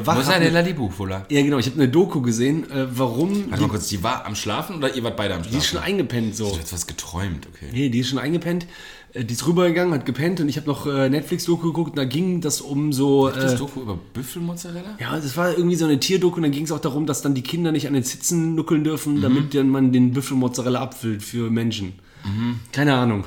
[0.00, 0.16] äh, wach.
[0.16, 1.26] Wo ist denn der Fuller?
[1.30, 4.34] ja, genau, ich habe eine Doku gesehen, äh, warum Warte mal kurz, die war am
[4.34, 5.58] Schlafen oder ihr wart beide am die Schlafen?
[5.60, 6.50] ist schon eingepennt so.
[6.52, 7.66] Du hast was geträumt, okay.
[7.72, 8.66] Nee, die ist schon eingepennt.
[9.12, 12.04] Äh, Die ist rübergegangen, hat gepennt und ich habe noch äh, Netflix-Doku geguckt und da
[12.04, 13.28] ging das um so.
[13.28, 14.96] Das Äh, Doku über Büffelmozzarella?
[14.98, 17.34] ja, das war irgendwie so eine Tierdoku und da ging es auch darum, dass dann
[17.34, 18.84] die Kinder nicht an den Sitzen nuckeln Mhm.
[18.84, 21.92] dürfen, damit dann man den Büffelmozzarella abfüllt für Menschen.
[22.24, 22.60] Mhm.
[22.72, 23.24] Keine Ahnung.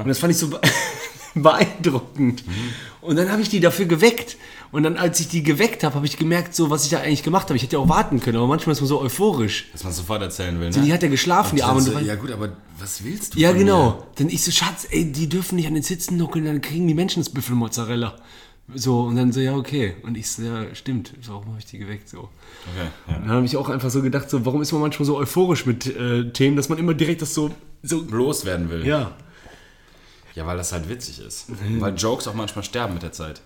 [0.00, 0.48] Und das fand ich so
[1.42, 2.46] beeindruckend.
[2.46, 2.52] Mhm.
[3.00, 4.36] Und dann habe ich die dafür geweckt.
[4.72, 7.22] Und dann, als ich die geweckt habe, habe ich gemerkt, so was ich da eigentlich
[7.22, 7.56] gemacht habe.
[7.56, 9.68] Ich hätte ja auch warten können, aber manchmal ist man so euphorisch.
[9.72, 10.82] Dass man sofort erzählen will, ne?
[10.84, 11.80] Die hat ja geschlafen, die Arme.
[11.80, 14.06] so, ja gut, aber was willst du Ja, genau.
[14.18, 16.94] Denn ich so, Schatz, ey, die dürfen nicht an den Sitzen nuckeln, dann kriegen die
[16.94, 18.16] Menschen das Büffelmozzarella.
[18.74, 19.94] So, und dann so, ja, okay.
[20.02, 22.08] Und ich so, ja, stimmt, warum habe ich die geweckt?
[22.08, 22.18] So.
[22.18, 23.18] Okay, ja.
[23.20, 25.86] Dann habe ich auch einfach so gedacht, so, warum ist man manchmal so euphorisch mit
[25.86, 28.84] äh, Themen, dass man immer direkt das so, so, Loswerden will.
[28.84, 29.12] ja.
[30.36, 31.46] Ja, weil das halt witzig ist.
[31.80, 33.40] Weil Jokes auch manchmal sterben mit der Zeit.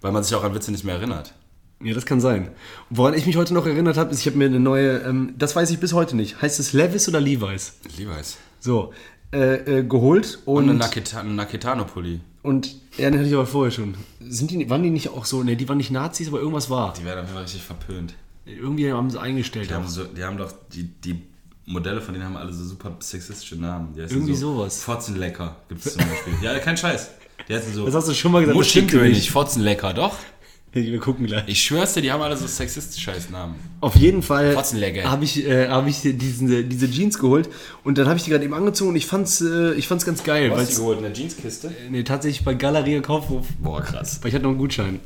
[0.00, 1.34] Weil man sich auch an Witze nicht mehr erinnert.
[1.82, 2.50] Ja, das kann sein.
[2.90, 5.56] Woran ich mich heute noch erinnert habe, ist, ich habe mir eine neue, ähm, das
[5.56, 6.40] weiß ich bis heute nicht.
[6.42, 7.74] Heißt es Levis oder Levi's?
[7.96, 8.36] Levi's.
[8.60, 8.92] So,
[9.32, 12.20] äh, äh, geholt und, Und eine Naketa Naketano-Pulli.
[12.42, 13.94] und ja, den hatte ich aber vorher schon.
[14.20, 16.94] Sind die, waren die nicht auch so, ne, die waren nicht Nazis, aber irgendwas war.
[16.94, 18.14] Die werden Fall richtig verpönt.
[18.44, 19.70] Irgendwie haben sie eingestellt.
[19.70, 21.22] Die haben, so, die haben doch, die, die
[21.68, 23.94] Modelle von denen haben alle so super sexistische Namen.
[23.96, 24.82] Irgendwie so sowas.
[24.82, 26.32] Fotzenlecker gibt es zum Beispiel.
[26.42, 27.10] ja, kein Scheiß.
[27.48, 29.30] Die heißen so Das hast du schon mal gesagt, nicht.
[29.30, 30.14] Fotzenlecker, doch.
[30.72, 31.44] Wir gucken gleich.
[31.46, 33.54] Ich schwör's dir, die haben alle so sexistische scheiß Namen.
[33.80, 37.48] Auf jeden Fall habe ich, äh, hab ich diesen, diese Jeans geholt
[37.84, 40.22] und dann habe ich die gerade eben angezogen und ich fand's, äh, ich fand's ganz
[40.24, 40.50] geil.
[40.50, 40.98] weil's- geholt?
[40.98, 41.72] In der Jeanskiste?
[41.90, 44.18] nee, tatsächlich bei Galeria Kaufhof, Boah, krass.
[44.20, 45.00] weil ich hatte noch einen Gutschein.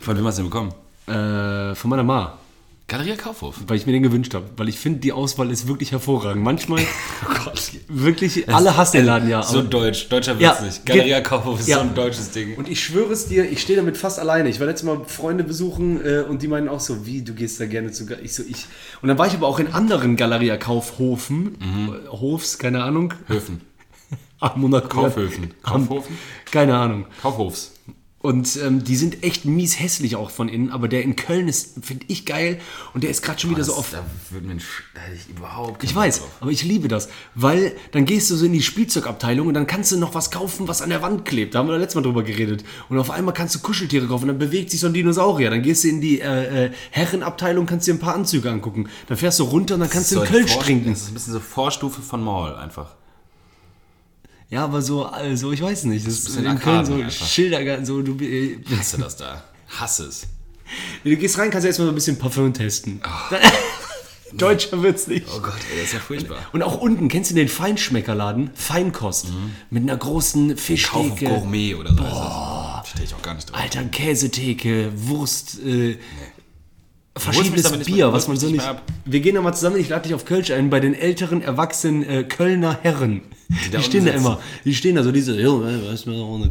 [0.00, 0.72] Von wem hast du den bekommen?
[1.06, 2.38] Äh, von meiner Ma,
[2.86, 3.56] Galeria Kaufhof.
[3.66, 4.44] weil ich mir den gewünscht habe.
[4.58, 6.44] Weil ich finde, die Auswahl ist wirklich hervorragend.
[6.44, 6.80] Manchmal
[7.24, 7.72] Oh Gott.
[7.88, 9.42] wirklich, alle hassen den Laden ja.
[9.42, 10.86] So deutsch, deutscher Ja, Witz nicht.
[10.86, 11.76] Galeria Kaufhof ist ja.
[11.76, 12.56] so ein deutsches Ding.
[12.56, 14.50] Und ich schwöre es dir, ich stehe damit fast alleine.
[14.50, 17.58] Ich war letztes Mal Freunde besuchen äh, und die meinen auch so, wie, du gehst
[17.58, 18.04] da gerne zu.
[18.04, 18.66] Ga-" Ich so, ich.
[19.00, 23.14] Und dann war ich aber auch in anderen Galeria Kaufhofen, äh, Hofs, keine Ahnung.
[23.28, 23.62] Höfen.
[24.40, 25.54] Am Monat Kaufhöfen.
[25.62, 26.18] Am- Kaufhofen?
[26.50, 27.06] Keine Ahnung.
[27.22, 27.72] Kaufhofs.
[28.24, 31.84] Und ähm, die sind echt mies hässlich auch von innen, aber der in Köln ist,
[31.84, 32.58] finde ich geil
[32.94, 33.90] und der ist gerade schon wieder so auf.
[33.90, 34.56] Da würde mir
[34.94, 36.30] da hätte ich überhaupt Ich weiß, drauf.
[36.40, 39.92] aber ich liebe das, weil dann gehst du so in die Spielzeugabteilung und dann kannst
[39.92, 41.54] du noch was kaufen, was an der Wand klebt.
[41.54, 42.64] Da haben wir letztes Mal drüber geredet.
[42.88, 45.50] Und auf einmal kannst du Kuscheltiere kaufen, dann bewegt sich so ein Dinosaurier.
[45.50, 48.88] Dann gehst du in die äh, äh, Herrenabteilung, kannst dir ein paar Anzüge angucken.
[49.06, 50.88] Dann fährst du runter und dann kannst du Kölsch Vor- trinken.
[50.92, 52.94] Das ist ein bisschen so Vorstufe von Mall einfach.
[54.50, 56.06] Ja, aber so, also ich weiß nicht.
[56.06, 57.26] Das ist bisschen in Köln so einfach.
[57.26, 59.42] Schilder, so du, äh, hasse das da.
[59.68, 60.26] Hasse es.
[61.04, 63.00] du gehst rein, kannst erstmal so ein bisschen Parfüm testen.
[64.36, 65.26] Deutscher wird's nicht.
[65.34, 66.38] Oh Gott, ey, das ist ja furchtbar.
[66.52, 68.50] Und auch unten, kennst du den Feinschmeckerladen?
[68.54, 69.26] Feinkost.
[69.70, 71.26] Mit einer großen Kauf Fischtheke.
[71.26, 71.96] Gourmet oder so.
[72.02, 72.82] Boah.
[72.84, 73.60] Stehe ich auch gar nicht drauf.
[73.60, 75.98] Alter, Käsetheke, Wurst, äh, mich
[77.16, 78.56] verschiedenes Bier, mehr- was man so nicht.
[78.56, 78.82] nicht.
[79.04, 82.02] Wir gehen da mal zusammen, ich lade dich auf Kölsch ein, bei den älteren, erwachsenen
[82.02, 83.22] äh, Kölner Herren.
[83.48, 84.40] Die, da stehen da immer.
[84.64, 86.50] Die stehen da so diese, ja, was mir ohne.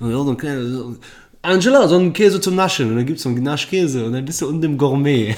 [0.00, 0.96] Und ja, Käse.
[1.42, 2.90] Angela, so ein Käse zum Naschen.
[2.90, 4.04] Und dann gibt es so einen Naschkäse.
[4.04, 5.36] Und dann bist du unten im Gourmet.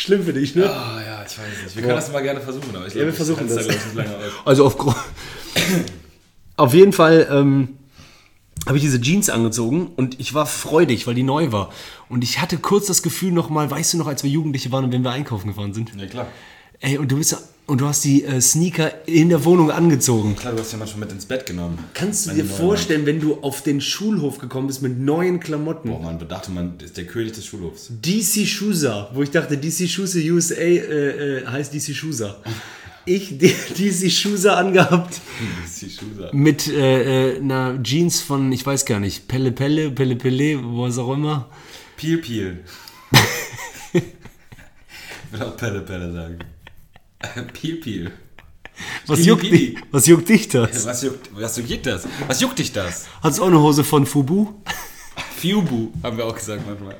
[0.00, 0.70] Schlimm für dich, ne?
[0.70, 1.76] Ah, ja, ich weiß nicht.
[1.76, 3.56] Wir können das mal gerne versuchen, aber ich wir versuchen das.
[3.56, 4.32] Da, glaub ich, nicht lange aus.
[4.46, 4.76] Also auf,
[6.56, 7.76] auf jeden Fall ähm,
[8.66, 11.68] habe ich diese Jeans angezogen und ich war freudig, weil die neu war.
[12.08, 14.92] Und ich hatte kurz das Gefühl nochmal, weißt du noch, als wir Jugendliche waren und
[14.92, 15.92] wenn wir einkaufen gefahren sind?
[15.94, 16.28] Ja, klar.
[16.80, 20.34] Ey, und du bist und du hast die äh, Sneaker in der Wohnung angezogen.
[20.34, 21.78] Klar, du hast ja manchmal mit ins Bett genommen.
[21.94, 25.88] Kannst du dir vorstellen, wenn du auf den Schulhof gekommen bist mit neuen Klamotten?
[25.90, 27.92] Boah, man bedachte, man ist der König des Schulhofs.
[28.02, 32.38] DC Schusa, wo ich dachte, DC Schusa USA äh, äh, heißt DC Schusa.
[33.04, 35.20] Ich die- DC Schusa angehabt
[35.80, 36.30] die Schusa.
[36.32, 40.98] mit äh, äh, einer Jeans von, ich weiß gar nicht, Pelle Pelle, Pelle Pelle, was
[40.98, 41.48] auch immer.
[41.96, 42.64] Peel Peel.
[43.92, 44.02] ich
[45.30, 46.38] will auch Pelle Pelle sagen.
[47.52, 48.12] Peel Peel.
[49.06, 50.86] Was juckt, dich, was juckt dich das?
[50.86, 52.08] Was juckt, was juckt das?
[52.26, 53.06] Was juckt dich das?
[53.22, 54.54] Hast du auch eine Hose von Fubu?
[55.36, 56.96] Fubu, haben wir auch gesagt manchmal.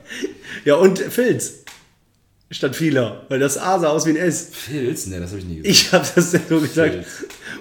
[0.64, 1.54] Ja, und Filz.
[2.52, 4.48] Statt vieler, weil das A sah aus wie ein S.
[4.52, 5.06] Filz?
[5.06, 5.70] Ne, das habe ich nie gesagt.
[5.70, 6.94] Ich habe das so gesagt.
[6.94, 7.06] Filz.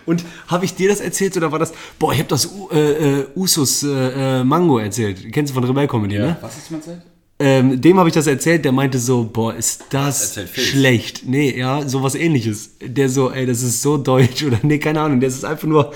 [0.07, 1.72] Und habe ich dir das erzählt oder war das.
[1.99, 5.32] Boah, ich habe das U- äh, äh, Usus äh, äh, Mango erzählt.
[5.32, 6.36] Kennst du von Rebell Comedy, ne?
[6.41, 7.03] Was hast du mal gesagt?
[7.42, 11.22] Ähm, dem habe ich das erzählt, der meinte so, boah, ist das schlecht.
[11.26, 12.72] Nee, ja, sowas ähnliches.
[12.82, 15.94] Der so, ey, das ist so deutsch oder nee, keine Ahnung, das ist einfach nur,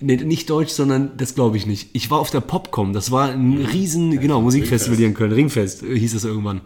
[0.00, 1.90] nee, nicht deutsch, sondern das glaube ich nicht.
[1.92, 5.82] Ich war auf der Popcom, das war ein riesen, genau, Musikfestival hier in Köln, Ringfest
[5.82, 6.60] äh, hieß das irgendwann.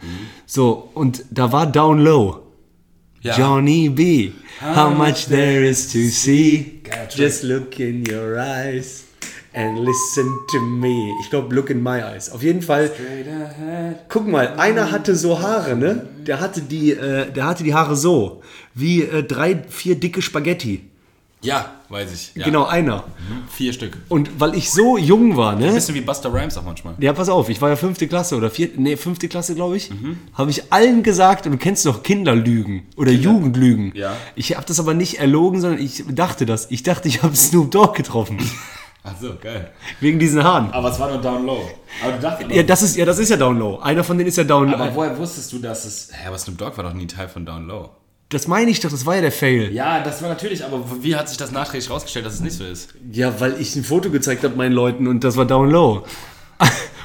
[0.45, 2.41] So, und da war Down Low.
[3.23, 3.39] Ja.
[3.39, 4.33] Johnny B.
[4.63, 6.83] How much there is to see.
[7.15, 9.05] Just look in your eyes
[9.53, 11.13] and listen to me.
[11.21, 12.31] Ich glaube, look in my eyes.
[12.31, 12.91] Auf jeden Fall.
[14.09, 16.07] Guck mal, einer hatte so Haare, ne?
[16.27, 18.43] Der hatte die, äh, der hatte die Haare so.
[18.75, 20.91] Wie äh, drei, vier dicke Spaghetti.
[21.43, 22.33] Ja, weiß ich.
[22.35, 22.45] Ja.
[22.45, 22.97] Genau, einer.
[22.97, 23.49] Mhm.
[23.51, 23.97] Vier Stück.
[24.11, 25.73] Und weil ich so jung war, ne?
[25.73, 26.95] Bisschen wie Buster Rhymes auch manchmal.
[26.99, 29.91] Ja, pass auf, ich war ja fünfte Klasse oder vierte, nee, fünfte Klasse, glaube ich.
[30.35, 33.93] Habe ich allen gesagt, und du kennst doch Kinderlügen oder Jugendlügen.
[33.95, 34.17] Ja.
[34.35, 36.71] Ich habe das aber nicht erlogen, sondern ich dachte das.
[36.71, 38.39] Ich dachte, ich habe Snoop Dogg getroffen.
[39.03, 39.71] Ach so, geil.
[40.01, 40.71] wegen diesen Haaren.
[40.73, 41.63] Aber es war nur Down Low.
[42.03, 43.79] Aber du dachtest Ja, das ist ja, das ist ja Down Low.
[43.79, 44.75] Einer von denen ist ja Down Low.
[44.77, 46.11] Aber woher wusstest du, dass es.
[46.13, 47.91] Hä, aber Snoop Dogg war doch nie Teil von Down Low.
[48.29, 49.73] Das meine ich doch, das war ja der Fail.
[49.73, 52.65] Ja, das war natürlich, aber wie hat sich das nachträglich rausgestellt, dass es nicht so
[52.65, 52.95] ist?
[53.11, 56.05] Ja, weil ich ein Foto gezeigt habe meinen Leuten und das war Down Low.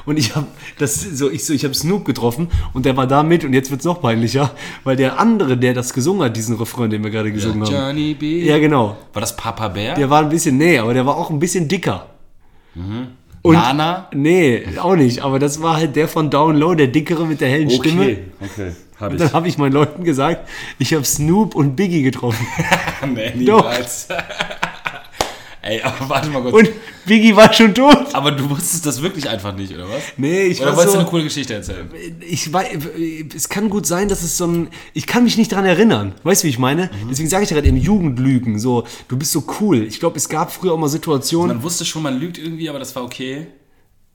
[0.06, 0.47] Und ich habe
[0.78, 3.72] das so ich so ich habe Snoop getroffen und der war da mit und jetzt
[3.72, 4.51] wird's noch peinlicher,
[4.84, 7.74] weil der andere, der das gesungen hat, diesen Refrain, den wir gerade gesungen haben.
[7.74, 8.43] Johnny B.
[8.43, 8.97] Ja, genau.
[9.14, 9.95] War das Papa Bär?
[9.95, 12.08] Der war ein bisschen nee, aber der war auch ein bisschen dicker.
[13.41, 14.10] Und Nana?
[14.14, 17.49] Nee, auch nicht, aber das war halt der von Down Low, der dickere mit der
[17.49, 18.18] hellen Stimme.
[18.41, 18.72] okay.
[18.99, 20.47] Hab Und dann habe ich meinen Leuten gesagt,
[20.80, 22.47] ich habe Snoop und Biggie getroffen.
[23.14, 24.08] nee, niemals.
[25.66, 26.53] Ey, aber warte mal kurz.
[26.53, 26.70] Und
[27.05, 28.13] Biggie war schon tot.
[28.13, 30.03] aber du wusstest das wirklich einfach nicht, oder was?
[30.16, 31.89] Nee, ich Oder wolltest so, du eine coole Geschichte erzählen?
[32.22, 32.68] ich weiß,
[33.36, 36.13] es kann gut sein, dass es so ein, ich kann mich nicht dran erinnern.
[36.24, 36.84] Weißt du, wie ich meine?
[36.84, 37.09] Mhm.
[37.09, 38.59] Deswegen sage ich dir gerade eben Jugendlügen.
[38.59, 39.84] So, du bist so cool.
[39.84, 42.78] Ich glaube, es gab früher auch mal Situationen, Man wusste schon, man lügt irgendwie, aber
[42.80, 43.47] das war okay.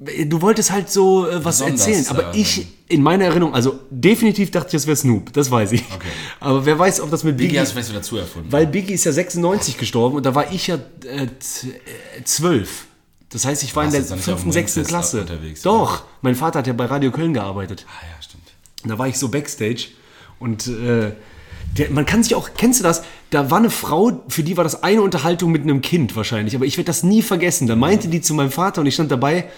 [0.00, 2.06] Du wolltest halt so äh, was Besonders, erzählen.
[2.08, 2.34] Aber ja.
[2.34, 5.32] ich, in meiner Erinnerung, also definitiv dachte ich, das wäre Snoop.
[5.32, 5.84] Das weiß ich.
[6.40, 7.60] Aber wer weiß, ob das mit Biggie Biggie.
[7.60, 8.50] hast du vielleicht dazu erfunden.
[8.50, 11.28] Weil Biggie ist ja 96 gestorben und da war ich ja äh, äh,
[12.24, 12.86] 12.
[13.28, 15.20] Das heißt, ich war in der fünften, sechsten Klasse.
[15.20, 17.86] unterwegs, Doch, mein Vater hat ja bei Radio Köln gearbeitet.
[17.88, 18.42] ah ja, stimmt.
[18.82, 19.88] Und da war ich so backstage
[20.40, 21.12] und äh,
[21.76, 23.04] der, man kann sich auch, kennst du das?
[23.30, 26.64] Da war eine Frau, für die war das eine Unterhaltung mit einem Kind wahrscheinlich, aber
[26.64, 27.68] ich werde das nie vergessen.
[27.68, 29.48] Da meinte die zu meinem Vater und ich stand dabei,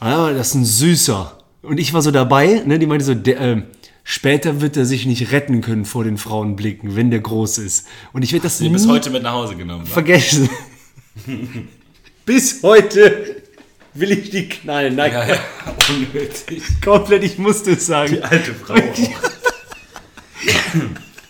[0.00, 1.38] ah, das ist ein Süßer.
[1.62, 3.62] Und ich war so dabei, ne, die meinte so, der, äh,
[4.02, 7.86] später wird er sich nicht retten können vor den Frauenblicken, wenn der groß ist.
[8.12, 9.88] Und ich werde das Die nie bis heute mit nach Hause genommen.
[9.88, 9.92] wa?
[9.92, 10.48] vergessen.
[12.26, 13.42] Bis heute
[13.92, 14.96] will ich die knallen.
[14.96, 15.36] Nein, Ja, ja,
[15.90, 16.62] unnötig.
[16.82, 18.22] komplett, ich musste es sagen.
[18.22, 18.74] Alte Frau.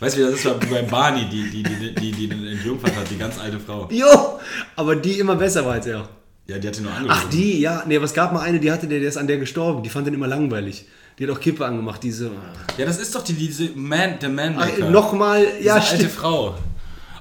[0.00, 3.10] weißt du, wie das ist bei Barney, die, die, die, die, die den entjungfert hat,
[3.10, 3.88] die ganz alte Frau.
[3.90, 4.38] Jo,
[4.76, 6.08] aber die immer besser war als er.
[6.46, 7.20] Ja, die hat ihn nur angerufen.
[7.24, 7.84] Ach, die, ja.
[7.86, 9.82] Nee, aber es gab mal eine, die hatte, der, der ist an der gestorben.
[9.82, 10.86] Die fand den immer langweilig.
[11.18, 12.30] Die hat auch Kippe angemacht, diese.
[12.76, 14.90] Ja, das ist doch die, diese Man, der Man-Maker.
[14.90, 16.08] Nochmal, ja, Diese alte.
[16.08, 16.54] Frau.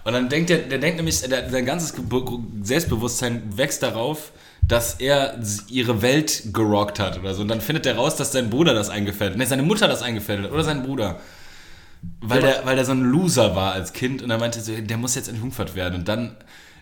[0.03, 1.93] Und dann denkt er, der denkt nämlich, der, sein ganzes
[2.63, 4.32] Selbstbewusstsein wächst darauf,
[4.67, 7.41] dass er ihre Welt gerockt hat oder so.
[7.41, 9.38] Und dann findet er raus, dass sein Bruder das eingefädelt hat.
[9.38, 11.19] Nee, seine Mutter das eingefädelt hat oder sein Bruder.
[12.19, 14.97] Weil, der, weil der so ein Loser war als Kind und er meinte so, der
[14.97, 15.95] muss jetzt entjungfert werden.
[15.95, 16.36] Und dann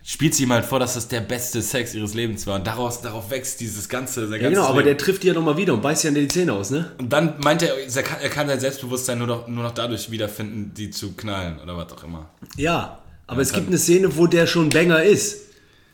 [0.04, 2.56] spielt sie ihm halt vor, dass das der beste Sex ihres Lebens war.
[2.56, 5.04] Und daraus, darauf wächst dieses ganze, Ja, genau, aber der Leben.
[5.04, 6.92] trifft die ja nochmal wieder und beißt ja in die Zähne aus, ne?
[6.98, 10.10] Und dann meint er, er kann, er kann sein Selbstbewusstsein nur noch, nur noch dadurch
[10.10, 12.30] wiederfinden, die zu knallen oder was auch immer.
[12.58, 15.38] Ja, aber es gibt eine Szene, wo der schon Banger ist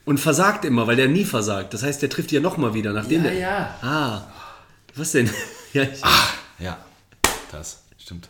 [0.05, 1.73] und versagt immer, weil der nie versagt.
[1.73, 3.33] Das heißt, der trifft die ja nochmal wieder, nachdem der...
[3.33, 3.77] ja.
[3.81, 4.21] Ah,
[4.95, 5.29] was denn?
[5.73, 6.01] ja, ich,
[6.59, 6.77] Ja,
[7.51, 8.29] das stimmt.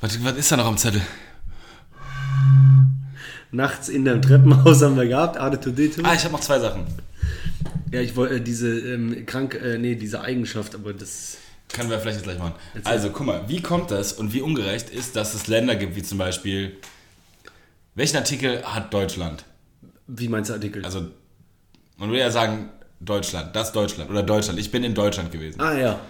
[0.00, 1.00] Was, was ist da noch am Zettel?
[3.50, 5.70] Nachts in dem Treppenhaus haben wir gehabt, Ade to.
[6.02, 6.86] Ah, ich habe noch zwei Sachen.
[7.92, 11.38] Ja, ich wollte äh, diese ähm, krank, äh, nee, diese Eigenschaft, aber das...
[11.72, 12.54] Können wir vielleicht jetzt gleich machen.
[12.84, 16.02] Also, guck mal, wie kommt das und wie ungerecht ist, dass es Länder gibt, wie
[16.02, 16.76] zum Beispiel.
[17.96, 19.44] Welchen Artikel hat Deutschland?
[20.06, 20.84] Wie meinst du Artikel?
[20.84, 21.08] Also,
[21.96, 22.70] man würde ja sagen,
[23.00, 24.60] Deutschland, das Deutschland oder Deutschland.
[24.60, 25.60] Ich bin in Deutschland gewesen.
[25.60, 26.00] ah ja,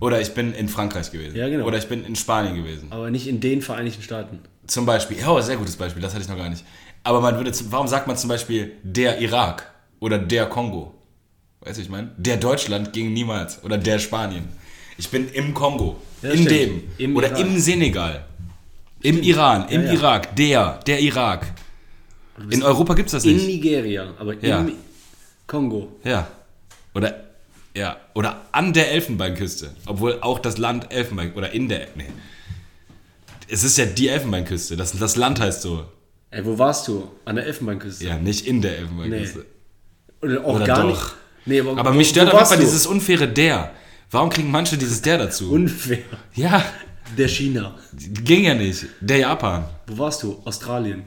[0.00, 1.36] Oder ich bin in Frankreich gewesen.
[1.36, 1.64] Ja, genau.
[1.64, 2.88] Oder ich bin in Spanien gewesen.
[2.90, 4.40] aber nicht in den Vereinigten Staaten.
[4.66, 5.18] Zum Beispiel.
[5.18, 6.64] Ja, oh, sehr gutes Beispiel, das hatte ich noch gar nicht.
[7.04, 10.92] Aber man würde, warum sagt man zum Beispiel der Irak oder der Kongo?
[11.60, 12.10] Weißt du, ich meine?
[12.16, 13.62] Der Deutschland ging niemals.
[13.64, 14.48] Oder der Spanien.
[14.98, 15.96] Ich bin im Kongo.
[16.22, 16.50] Ja, in stimmt.
[16.50, 16.82] dem.
[16.98, 17.40] Im oder Irak.
[17.40, 18.24] im Senegal.
[19.02, 19.68] Im Iran.
[19.68, 19.92] Im Ja, ja.
[19.94, 20.36] Irak.
[20.36, 20.80] Der.
[20.86, 21.46] Der Irak.
[22.50, 23.46] In Europa gibt es das In nicht.
[23.46, 24.72] Nigeria, aber im
[25.46, 25.88] Kongo.
[26.04, 26.26] Ja.
[26.94, 27.25] Oder.
[27.76, 27.96] Ja.
[28.14, 29.70] Oder an der Elfenbeinküste.
[29.86, 31.34] Obwohl auch das Land Elfenbein.
[31.34, 31.88] Oder in der.
[31.94, 32.06] Nee.
[33.48, 34.76] Es ist ja die Elfenbeinküste.
[34.76, 35.84] Das, das Land heißt so.
[36.30, 37.10] Ey, wo warst du?
[37.24, 38.04] An der Elfenbeinküste?
[38.06, 39.44] Ja, nicht in der Elfenbeinküste.
[40.22, 40.88] Oder auch Oder gar doch.
[40.88, 41.02] nicht?
[41.44, 43.72] Nee, aber, Aber wo- mich stört auf jeden Fall dieses unfaire der.
[44.10, 45.52] Warum kriegen manche dieses der dazu?
[45.52, 45.98] Unfair.
[46.34, 46.64] ja,
[47.16, 47.76] Der China.
[47.92, 48.86] ging ja nicht.
[49.00, 49.64] Der Japan.
[49.86, 50.40] Wo warst du?
[50.44, 51.04] Australien.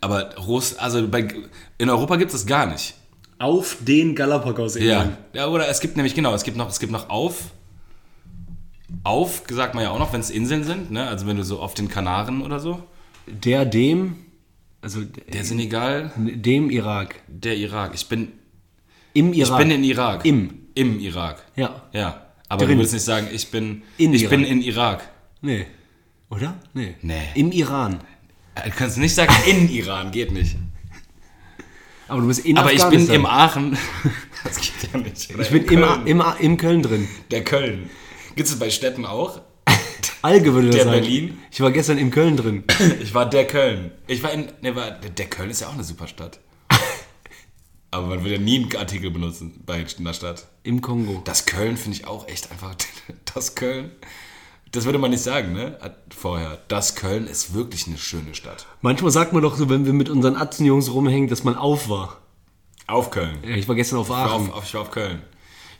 [0.00, 1.28] Aber Russ, also bei,
[1.76, 2.94] in Europa gibt es das gar nicht.
[3.38, 5.16] Auf den Galapagos-Inseln.
[5.32, 5.42] Ja.
[5.42, 7.50] ja, oder es gibt nämlich, genau, es gibt noch, es gibt noch auf.
[9.04, 11.06] Auf, sagt man ja auch noch, wenn es Inseln sind, ne?
[11.06, 12.82] Also wenn du so auf den Kanaren oder so.
[13.26, 14.16] Der dem,
[14.80, 15.00] also
[15.32, 17.16] Der Senegal, dem Irak.
[17.28, 17.92] der Irak.
[17.94, 18.28] Ich bin,
[19.12, 19.58] Im ich Irak.
[19.58, 20.24] bin in Irak.
[20.24, 20.60] Im.
[20.74, 21.44] Im Irak.
[21.54, 21.82] Ja.
[21.92, 22.26] Ja.
[22.48, 22.76] Aber Drin.
[22.76, 24.30] du willst nicht sagen, ich bin, In ich Irak.
[24.30, 25.08] bin in Irak.
[25.42, 25.66] Nee.
[26.30, 26.56] Oder?
[26.72, 26.94] Nee.
[27.02, 27.28] Nee.
[27.34, 28.00] Im Iran.
[28.64, 30.56] Du kannst nicht sagen, in Iran, geht nicht.
[32.08, 33.76] Aber du bist in Aber ich bin im Aachen.
[34.44, 35.34] Das geht ja nicht.
[35.34, 36.06] Oder Ich bin in im, Köln.
[36.06, 37.08] im, im Köln drin.
[37.32, 37.90] Der Köln.
[38.36, 39.40] Gibt es bei Städten auch?
[40.22, 41.00] Alge würde das Der sagen.
[41.00, 41.38] Berlin?
[41.50, 42.64] Ich war gestern im Köln drin.
[43.00, 43.90] Ich war der Köln.
[44.06, 44.48] Ich war in.
[44.62, 46.38] Ne, war, der, der Köln ist ja auch eine super Stadt.
[47.90, 50.46] Aber man würde ja nie einen Artikel benutzen bei einer Stadt.
[50.62, 51.22] Im Kongo.
[51.24, 52.74] Das Köln finde ich auch echt einfach.
[53.34, 53.90] Das Köln.
[54.72, 55.78] Das würde man nicht sagen, ne?
[56.14, 56.58] Vorher.
[56.68, 58.66] Das Köln ist wirklich eine schöne Stadt.
[58.82, 62.18] Manchmal sagt man doch so, wenn wir mit unseren Atzenjungs rumhängen, dass man auf war.
[62.86, 63.38] Auf Köln.
[63.42, 64.52] Ja, ich war gestern auf Ich war Aachen.
[64.52, 65.22] auf, ich war auf Köln.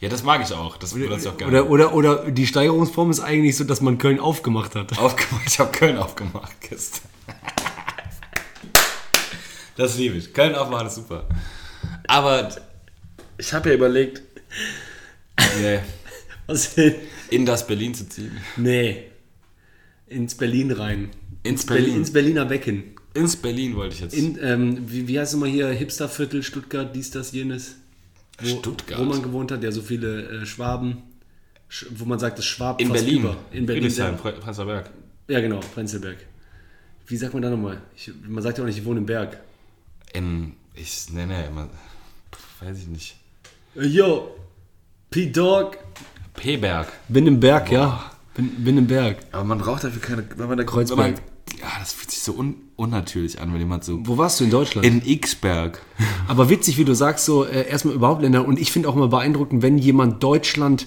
[0.01, 0.76] Ja, das mag ich auch.
[0.76, 1.64] Das benutze ich auch gerne.
[1.64, 4.97] Oder, oder, oder die Steigerungsform ist eigentlich so, dass man Köln aufgemacht hat.
[4.99, 5.43] Aufgemacht.
[5.47, 7.09] Ich habe Köln aufgemacht gestern.
[9.76, 10.32] Das liebe ich.
[10.34, 11.24] Köln aufmachen ist super.
[12.07, 12.49] Aber
[13.39, 14.22] ich habe ja überlegt,
[15.61, 15.80] nee,
[16.76, 16.94] Denn?
[17.30, 18.32] in das Berlin zu ziehen.
[18.57, 19.05] Nee.
[20.07, 21.11] Ins Berlin rein.
[21.42, 21.84] Ins Berlin.
[21.84, 21.99] Berlin.
[22.01, 22.84] Ins Berliner Becken.
[23.14, 24.14] Ins Berlin wollte ich jetzt.
[24.14, 25.68] In, ähm, wie, wie heißt es mal hier?
[25.68, 27.76] Hipsterviertel, Stuttgart, dies, das, jenes.
[28.40, 28.99] Wo, Stuttgart.
[29.01, 31.03] Wo man gewohnt hat, ja, so viele äh, Schwaben.
[31.68, 33.20] Sch wo man sagt, es schwabt in Berlin.
[33.20, 33.36] über.
[33.53, 33.82] In Berlin.
[33.82, 34.90] Friedrichshain, Ja, Pre- Prenzlauer Berg.
[35.28, 36.16] ja, genau, Prenzlberg.
[37.07, 37.82] Wie sagt man da nochmal?
[37.96, 39.38] Ich, man sagt ja auch nicht, ich wohne im Berg.
[40.14, 40.55] In.
[40.74, 41.07] Ich.
[41.12, 41.68] Nee, nee, immer,
[42.61, 43.16] weiß ich nicht.
[43.76, 44.34] Äh, Yo,
[45.11, 45.76] P-Dog.
[46.39, 46.89] P-Berg.
[47.09, 48.11] Bin im Berg, ja.
[48.34, 49.18] Bin, bin im Berg.
[49.32, 50.24] Aber man braucht dafür keine.
[50.36, 50.99] Wenn man da Kreuzberg.
[50.99, 51.20] Wenn man,
[51.61, 53.99] ja, das fühlt sich so un, unnatürlich an, wenn jemand so.
[54.05, 54.86] Wo warst du in Deutschland?
[54.86, 55.82] In Xberg.
[56.28, 58.47] Aber witzig, wie du sagst, so äh, erstmal überhaupt Länder.
[58.47, 60.86] Und ich finde auch immer beeindruckend, wenn jemand Deutschland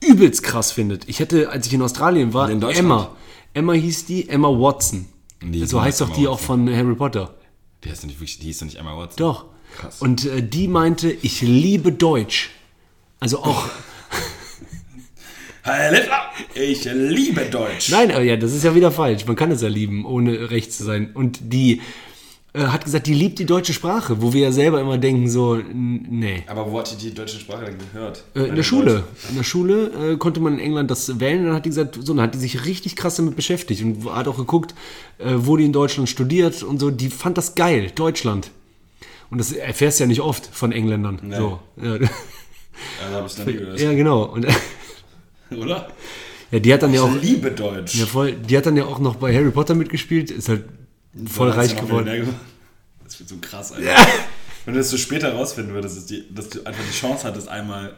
[0.00, 1.08] übelst krass findet.
[1.08, 2.62] Ich hätte, als ich in Australien war, In?
[2.62, 3.10] Emma.
[3.52, 5.06] Emma hieß die, Emma Watson.
[5.42, 6.66] Die so heißt doch Emma die auch Watson.
[6.66, 7.34] von Harry Potter.
[7.84, 9.16] Die heißt doch nicht wirklich, die hieß doch nicht einmal Watson.
[9.18, 9.46] Doch.
[9.76, 10.00] Krass.
[10.00, 12.50] Und äh, die meinte, ich liebe Deutsch.
[13.18, 13.68] Also auch.
[16.54, 17.90] Ich liebe Deutsch.
[17.90, 19.26] Nein, aber ja, das ist ja wieder falsch.
[19.26, 21.10] Man kann es ja lieben, ohne recht zu sein.
[21.12, 21.80] Und die
[22.52, 25.56] äh, hat gesagt, die liebt die deutsche Sprache, wo wir ja selber immer denken, so,
[25.72, 26.42] nee.
[26.46, 28.24] Aber wo hat die die deutsche Sprache denn gehört?
[28.34, 29.04] Äh, in der Schule.
[29.28, 31.96] In der Schule äh, konnte man in England das wählen und dann hat die gesagt,
[32.00, 34.74] so, dann hat die sich richtig krass damit beschäftigt und hat auch geguckt,
[35.18, 36.90] äh, wo die in Deutschland studiert und so.
[36.90, 38.50] Die fand das geil, Deutschland.
[39.30, 41.20] Und das erfährst du ja nicht oft von Engländern.
[41.36, 41.60] So.
[41.80, 42.08] Ja, Ja,
[43.12, 43.78] habe ich noch nie gehört.
[43.80, 44.24] ja, genau.
[44.24, 44.46] Und
[45.56, 45.88] Oder?
[46.50, 47.94] ja, die hat dann ja auch, Ich liebe Deutsch.
[47.96, 50.64] ja, voll, die hat dann ja auch noch bei Harry Potter mitgespielt, ist halt
[51.26, 52.34] voll reich ja geworden.
[53.04, 53.88] Das wird so krass, Alter.
[54.64, 57.48] Wenn du das so später rausfinden würdest, dass, die, dass du einfach die Chance hattest,
[57.48, 57.94] einmal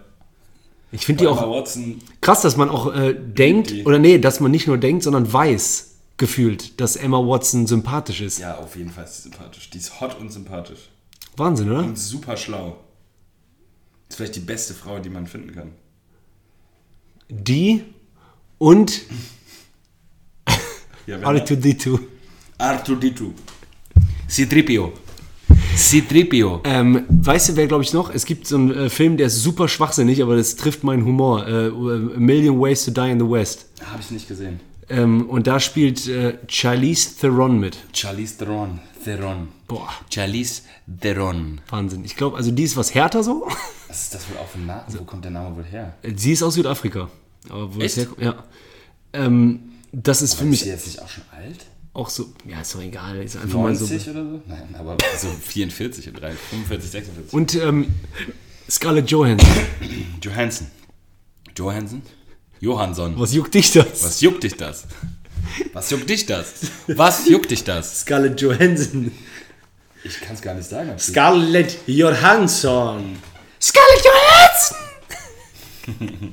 [0.92, 1.98] Ich finde die Emma auch Watson.
[2.20, 3.84] krass, dass man auch äh, denkt, die.
[3.84, 8.38] oder nee, dass man nicht nur denkt, sondern weiß, gefühlt, dass Emma Watson sympathisch ist.
[8.38, 9.70] Ja, auf jeden Fall ist sie sympathisch.
[9.70, 10.88] Die ist hot und sympathisch.
[11.36, 11.80] Wahnsinn, oder?
[11.80, 12.76] Und super schlau.
[14.08, 15.72] Ist vielleicht die beste Frau, die man finden kann.
[17.28, 17.82] Die
[18.58, 19.02] und
[21.06, 21.40] Ja, wer noch?
[21.40, 21.98] R2D2.
[22.58, 23.32] Arthur Ditu.
[24.28, 24.92] Citripio.
[25.76, 26.60] Citripio.
[26.64, 28.14] Ähm, weißt du, wer glaube ich noch?
[28.14, 31.46] Es gibt so einen äh, Film, der ist super schwachsinnig, aber das trifft meinen Humor.
[31.46, 31.70] Äh, A
[32.18, 33.66] Million Ways to Die in the West.
[33.84, 34.60] Habe ich nicht gesehen.
[34.88, 37.78] Ähm, und da spielt äh, Charlize Theron mit.
[37.92, 38.78] Charlize Theron.
[39.04, 39.48] Theron.
[39.68, 40.62] Boah, Charlize
[41.00, 41.60] Theron.
[41.68, 42.04] Wahnsinn.
[42.04, 43.46] Ich glaube, also die ist was härter so.
[43.88, 44.84] Was ist das wohl auch für ein Name?
[44.88, 45.94] Wo kommt der Name wohl her?
[46.16, 47.10] Sie ist aus Südafrika.
[47.50, 47.90] Aber wo Echt?
[47.90, 48.42] es herkommt, ja.
[49.12, 49.60] Ähm,
[49.92, 51.66] das ist für Ist mich sie jetzt nicht auch schon alt?
[51.94, 53.22] auch so, ja, ist doch egal.
[53.22, 53.84] Ist einfach mal so.
[53.84, 54.40] 90 oder so?
[54.46, 57.34] Nein, aber so 44 oder 3, 45, 46.
[57.34, 57.94] Und ähm,
[58.70, 59.50] Scarlett Johansson.
[60.22, 60.68] Johansson.
[61.54, 62.00] Johansson?
[62.60, 63.14] Johansson.
[63.18, 64.02] Was juckt dich das?
[64.04, 64.86] Was juckt dich das?
[65.72, 66.54] Was juckt dich das?
[66.88, 68.00] Was juckt dich das?
[68.00, 69.12] Scarlett Johansson.
[70.04, 70.98] Ich kann es gar nicht sagen.
[70.98, 73.16] Scarlett Johansson.
[73.60, 74.76] Scarlett Johansson!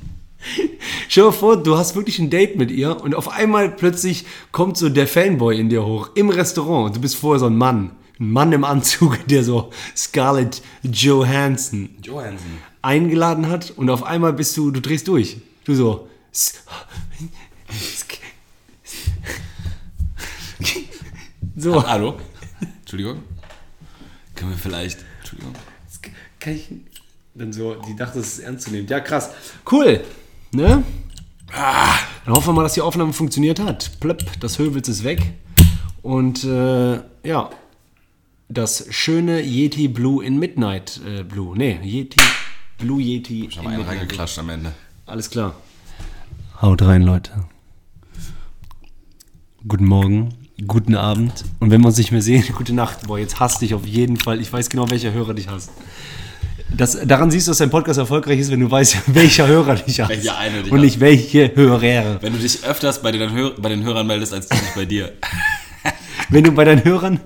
[1.08, 4.76] Stell dir vor, du hast wirklich ein Date mit ihr und auf einmal plötzlich kommt
[4.76, 6.96] so der Fanboy in dir hoch im Restaurant.
[6.96, 7.92] Du bist vorher so ein Mann.
[8.18, 12.58] Ein Mann im Anzug, der so Scarlett Johansson Johansson.
[12.82, 15.36] eingeladen hat und auf einmal bist du, du drehst durch.
[15.64, 16.08] Du so.
[16.32, 16.54] S-
[21.60, 21.86] So.
[21.86, 22.18] Hallo?
[22.80, 23.22] Entschuldigung?
[24.34, 25.04] Können wir vielleicht.
[25.18, 25.54] Entschuldigung.
[26.38, 26.68] Kann ich.
[27.34, 28.88] Dann so, die dachte, es ist ernst zu nehmen.
[28.88, 29.30] Ja, krass.
[29.70, 30.02] Cool.
[30.52, 30.82] Ne?
[31.52, 34.00] Dann hoffen wir mal, dass die Aufnahme funktioniert hat.
[34.00, 35.20] Plöpp, das Höwels ist weg.
[36.00, 36.94] Und äh,
[37.24, 37.50] ja,
[38.48, 41.56] das schöne Yeti Blue in Midnight äh, Blue.
[41.56, 42.20] Nee, Yeti
[42.78, 44.00] Blue Yeti Ich habe in einen Midnight Blue.
[44.00, 44.72] reingeklatscht am Ende.
[45.04, 45.54] Alles klar.
[46.62, 47.32] Haut rein, Leute.
[49.68, 50.34] Guten Morgen,
[50.66, 51.44] guten Abend.
[51.58, 53.06] Und wenn wir uns nicht mehr sehen, gute Nacht.
[53.06, 54.40] Boah, jetzt hasst dich auf jeden Fall.
[54.40, 55.70] Ich weiß genau, welcher Hörer dich hasst.
[56.76, 60.00] Das, daran siehst du, dass dein Podcast erfolgreich ist, wenn du weißt, welcher Hörer dich
[60.00, 60.10] hasst.
[60.10, 62.22] Welcher eine dich Und nicht welche Hörer.
[62.22, 64.84] Wenn du dich öfters bei den, Hör bei den Hörern meldest, als du dich bei
[64.84, 65.12] dir.
[66.28, 67.18] Wenn du bei deinen Hörern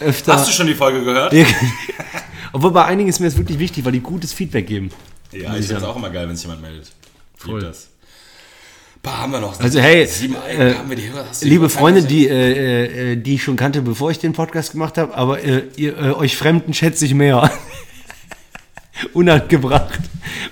[0.00, 0.34] öfter...
[0.34, 1.32] Hast du schon die Folge gehört?
[2.52, 4.90] Obwohl bei einigen ist mir das wirklich wichtig, weil die gutes Feedback geben.
[5.30, 6.90] Ja, ich finde es auch immer geil, wenn sich jemand meldet.
[7.36, 7.60] Voll.
[7.60, 7.90] Das.
[9.04, 9.60] Bah, haben wir noch.
[9.60, 11.26] Also hey, Sieben äh, haben wir die Hörer.
[11.42, 15.14] Liebe Freunde, die, äh, äh, die ich schon kannte, bevor ich den Podcast gemacht habe,
[15.14, 17.52] aber äh, ihr, äh, euch Fremden schätze ich mehr.
[19.12, 20.00] Unangebracht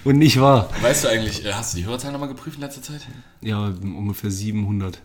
[0.05, 0.69] und nicht wahr.
[0.83, 3.07] Weißt du eigentlich, äh, hast du die Hörerzahlen nochmal geprüft in letzter Zeit?
[3.41, 5.01] Ja, ungefähr 700.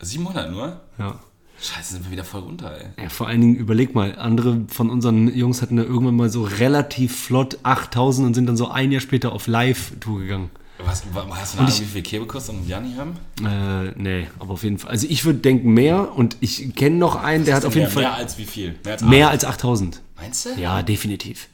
[0.00, 0.80] 700 nur?
[0.98, 1.20] Ja.
[1.60, 3.02] Scheiße, sind wir wieder voll runter, ey.
[3.02, 3.10] ja.
[3.10, 7.24] Vor allen Dingen, überleg mal, andere von unseren Jungs hatten da irgendwann mal so relativ
[7.24, 10.50] flott 8000 und sind dann so ein Jahr später auf Live-Tour gegangen.
[10.84, 13.16] Was, wa- hast du eine Ahnung, wie viel Kebekus und Janni haben?
[13.44, 14.90] Äh, nee, aber auf jeden Fall.
[14.90, 17.92] Also ich würde denken mehr und ich kenne noch einen, der hat auf jeden mehr,
[17.92, 18.76] Fall Mehr als wie viel?
[18.84, 20.00] Mehr als mehr als 8000.
[20.16, 20.50] Meinst du?
[20.60, 21.48] Ja, definitiv.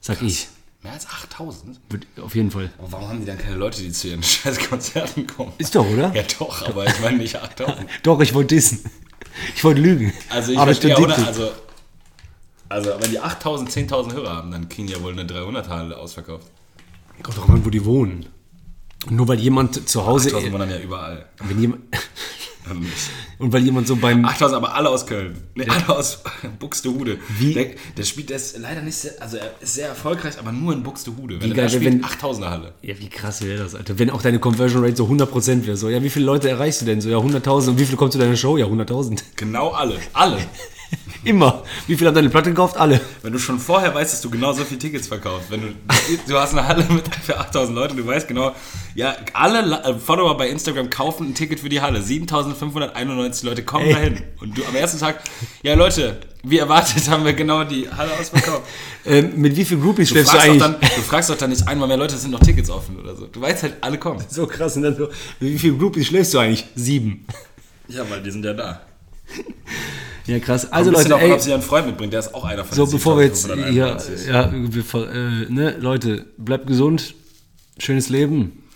[0.00, 0.48] Sag ich.
[0.82, 1.78] Mehr als 8000?
[1.90, 2.70] Wird- Auf jeden Fall.
[2.78, 5.52] Aber warum haben die dann keine Leute, die zu ihren scheiß Konzerten kommen?
[5.58, 6.14] Ist doch, oder?
[6.14, 7.86] Ja doch, aber ich meine nicht 8000.
[8.02, 8.80] Doch, ich wollte dissen.
[9.54, 10.12] Ich wollte lügen.
[10.30, 11.18] Also ich Aber verstehe, stimmt oder?
[11.18, 11.26] nicht.
[11.28, 11.50] Also,
[12.70, 16.46] also wenn die 8000, 10.000 Hörer haben, dann kriegen die ja wohl eine 300er ausverkauft.
[17.22, 18.26] Kommt doch an, wo die wohnen.
[19.10, 20.28] Nur weil jemand zu Hause.
[20.28, 21.26] 8000 waren dann ja überall.
[21.44, 21.82] Wenn jemand,
[23.38, 24.24] und weil jemand so beim.
[24.24, 25.36] 8000, aber alle aus Köln.
[25.54, 26.18] Nee, alle aus
[26.58, 27.18] Buxtehude.
[27.38, 30.72] Wie- Der, der spielt, ist leider nicht sehr, also er ist sehr erfolgreich, aber nur
[30.74, 31.40] in Buxtehude.
[31.42, 32.74] Wie geil, wenn- 8000er Halle.
[32.82, 33.98] Ja, wie krass wäre das, Alter.
[33.98, 35.76] Wenn auch deine Conversion Rate so 100% wäre.
[35.76, 37.00] So, ja, wie viele Leute erreichst du denn?
[37.00, 37.68] So, ja, 100.000.
[37.70, 38.56] Und wie viele kommen zu deiner Show?
[38.58, 39.22] Ja, 100.000.
[39.36, 39.98] Genau alle.
[40.12, 40.38] Alle.
[41.24, 41.62] Immer.
[41.86, 42.76] Wie viele haben deine Platte gekauft?
[42.76, 43.00] Alle.
[43.22, 45.68] Wenn du schon vorher weißt, dass du genau so viele Tickets verkaufst, wenn du,
[46.28, 48.54] du hast eine Halle mit für 8000 Leuten, du weißt genau,
[48.94, 52.02] ja, alle äh, Follower bei Instagram kaufen ein Ticket für die Halle.
[52.02, 53.92] 7591 Leute kommen Ey.
[53.92, 54.22] dahin.
[54.40, 55.20] Und du am ersten Tag,
[55.62, 58.62] ja Leute, wie erwartet haben wir genau die Halle ausverkauft.
[59.06, 60.60] Ähm, mit wie vielen Groupies schläfst du eigentlich?
[60.60, 63.16] dann, du fragst doch dann nicht einmal mehr Leute, es sind noch Tickets offen oder
[63.16, 63.26] so.
[63.26, 64.22] Du weißt halt, alle kommen.
[64.28, 64.76] so krass.
[64.76, 65.04] Und dann so,
[65.40, 66.66] mit wie vielen Groupies schläfst du eigentlich?
[66.74, 67.24] Sieben.
[67.86, 68.82] Ja, weil die sind ja da.
[70.26, 70.70] Ja, krass.
[70.70, 71.32] Also, Leute, davon, ey.
[71.32, 74.24] ob sie einen Freund mitbringt, der ist auch einer von So, bevor wir jetzt 7591.
[74.26, 77.14] hier, ja, bevor, äh, ne, Leute, bleibt gesund,
[77.78, 78.68] schönes Leben,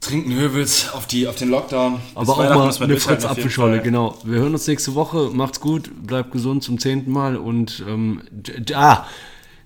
[0.00, 1.94] Trinken Höwels auf, die, auf den Lockdown.
[1.94, 3.84] Bis aber auch mal eine durchhalten, Fritz auf jeden Apfelschorle, Fall.
[3.84, 4.16] genau.
[4.24, 8.22] Wir hören uns nächste Woche, macht's gut, bleibt gesund zum zehnten Mal und ähm,
[8.74, 9.04] ah,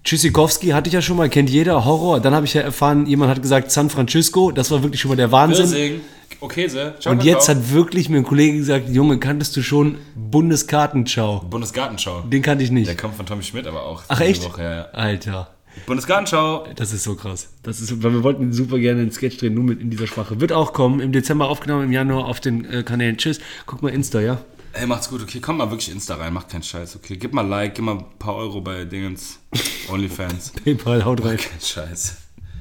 [0.03, 2.21] Tschüssikowski hatte ich ja schon mal, kennt jeder, Horror.
[2.21, 5.17] Dann habe ich ja erfahren, jemand hat gesagt San Francisco, das war wirklich schon mal
[5.17, 5.71] der Wahnsinn.
[5.71, 6.01] Wirsing,
[6.41, 6.99] okay, sehr.
[7.01, 11.41] Ciao, Und jetzt hat wirklich mir ein Kollege gesagt, Junge, kanntest du schon Bundeskartenschau?
[11.51, 12.23] Bundesgartenschau.
[12.23, 12.89] Den kannte ich nicht.
[12.89, 14.03] Der kommt von Tommy Schmidt aber auch.
[14.09, 14.45] Ach echt?
[14.45, 14.85] Woche, ja, ja.
[14.93, 15.51] Alter.
[15.87, 16.67] Bundesgartenschau.
[16.77, 17.49] Das ist so krass.
[17.63, 20.41] Das ist, weil wir wollten super gerne einen Sketch drehen, nur mit in dieser Sprache.
[20.41, 23.17] Wird auch kommen, im Dezember aufgenommen, im Januar auf den äh, Kanälen.
[23.17, 23.41] Tschüss.
[23.67, 24.41] Guck mal Insta, ja?
[24.73, 27.17] Ey, macht's gut, okay, komm mal wirklich Insta rein, macht keinen Scheiß, okay.
[27.17, 29.41] Gib mal Like, gib mal ein paar Euro bei Dingens,
[29.89, 30.53] Onlyfans.
[30.65, 31.39] PayPal, haut rein.
[31.39, 32.17] Kein Scheiß.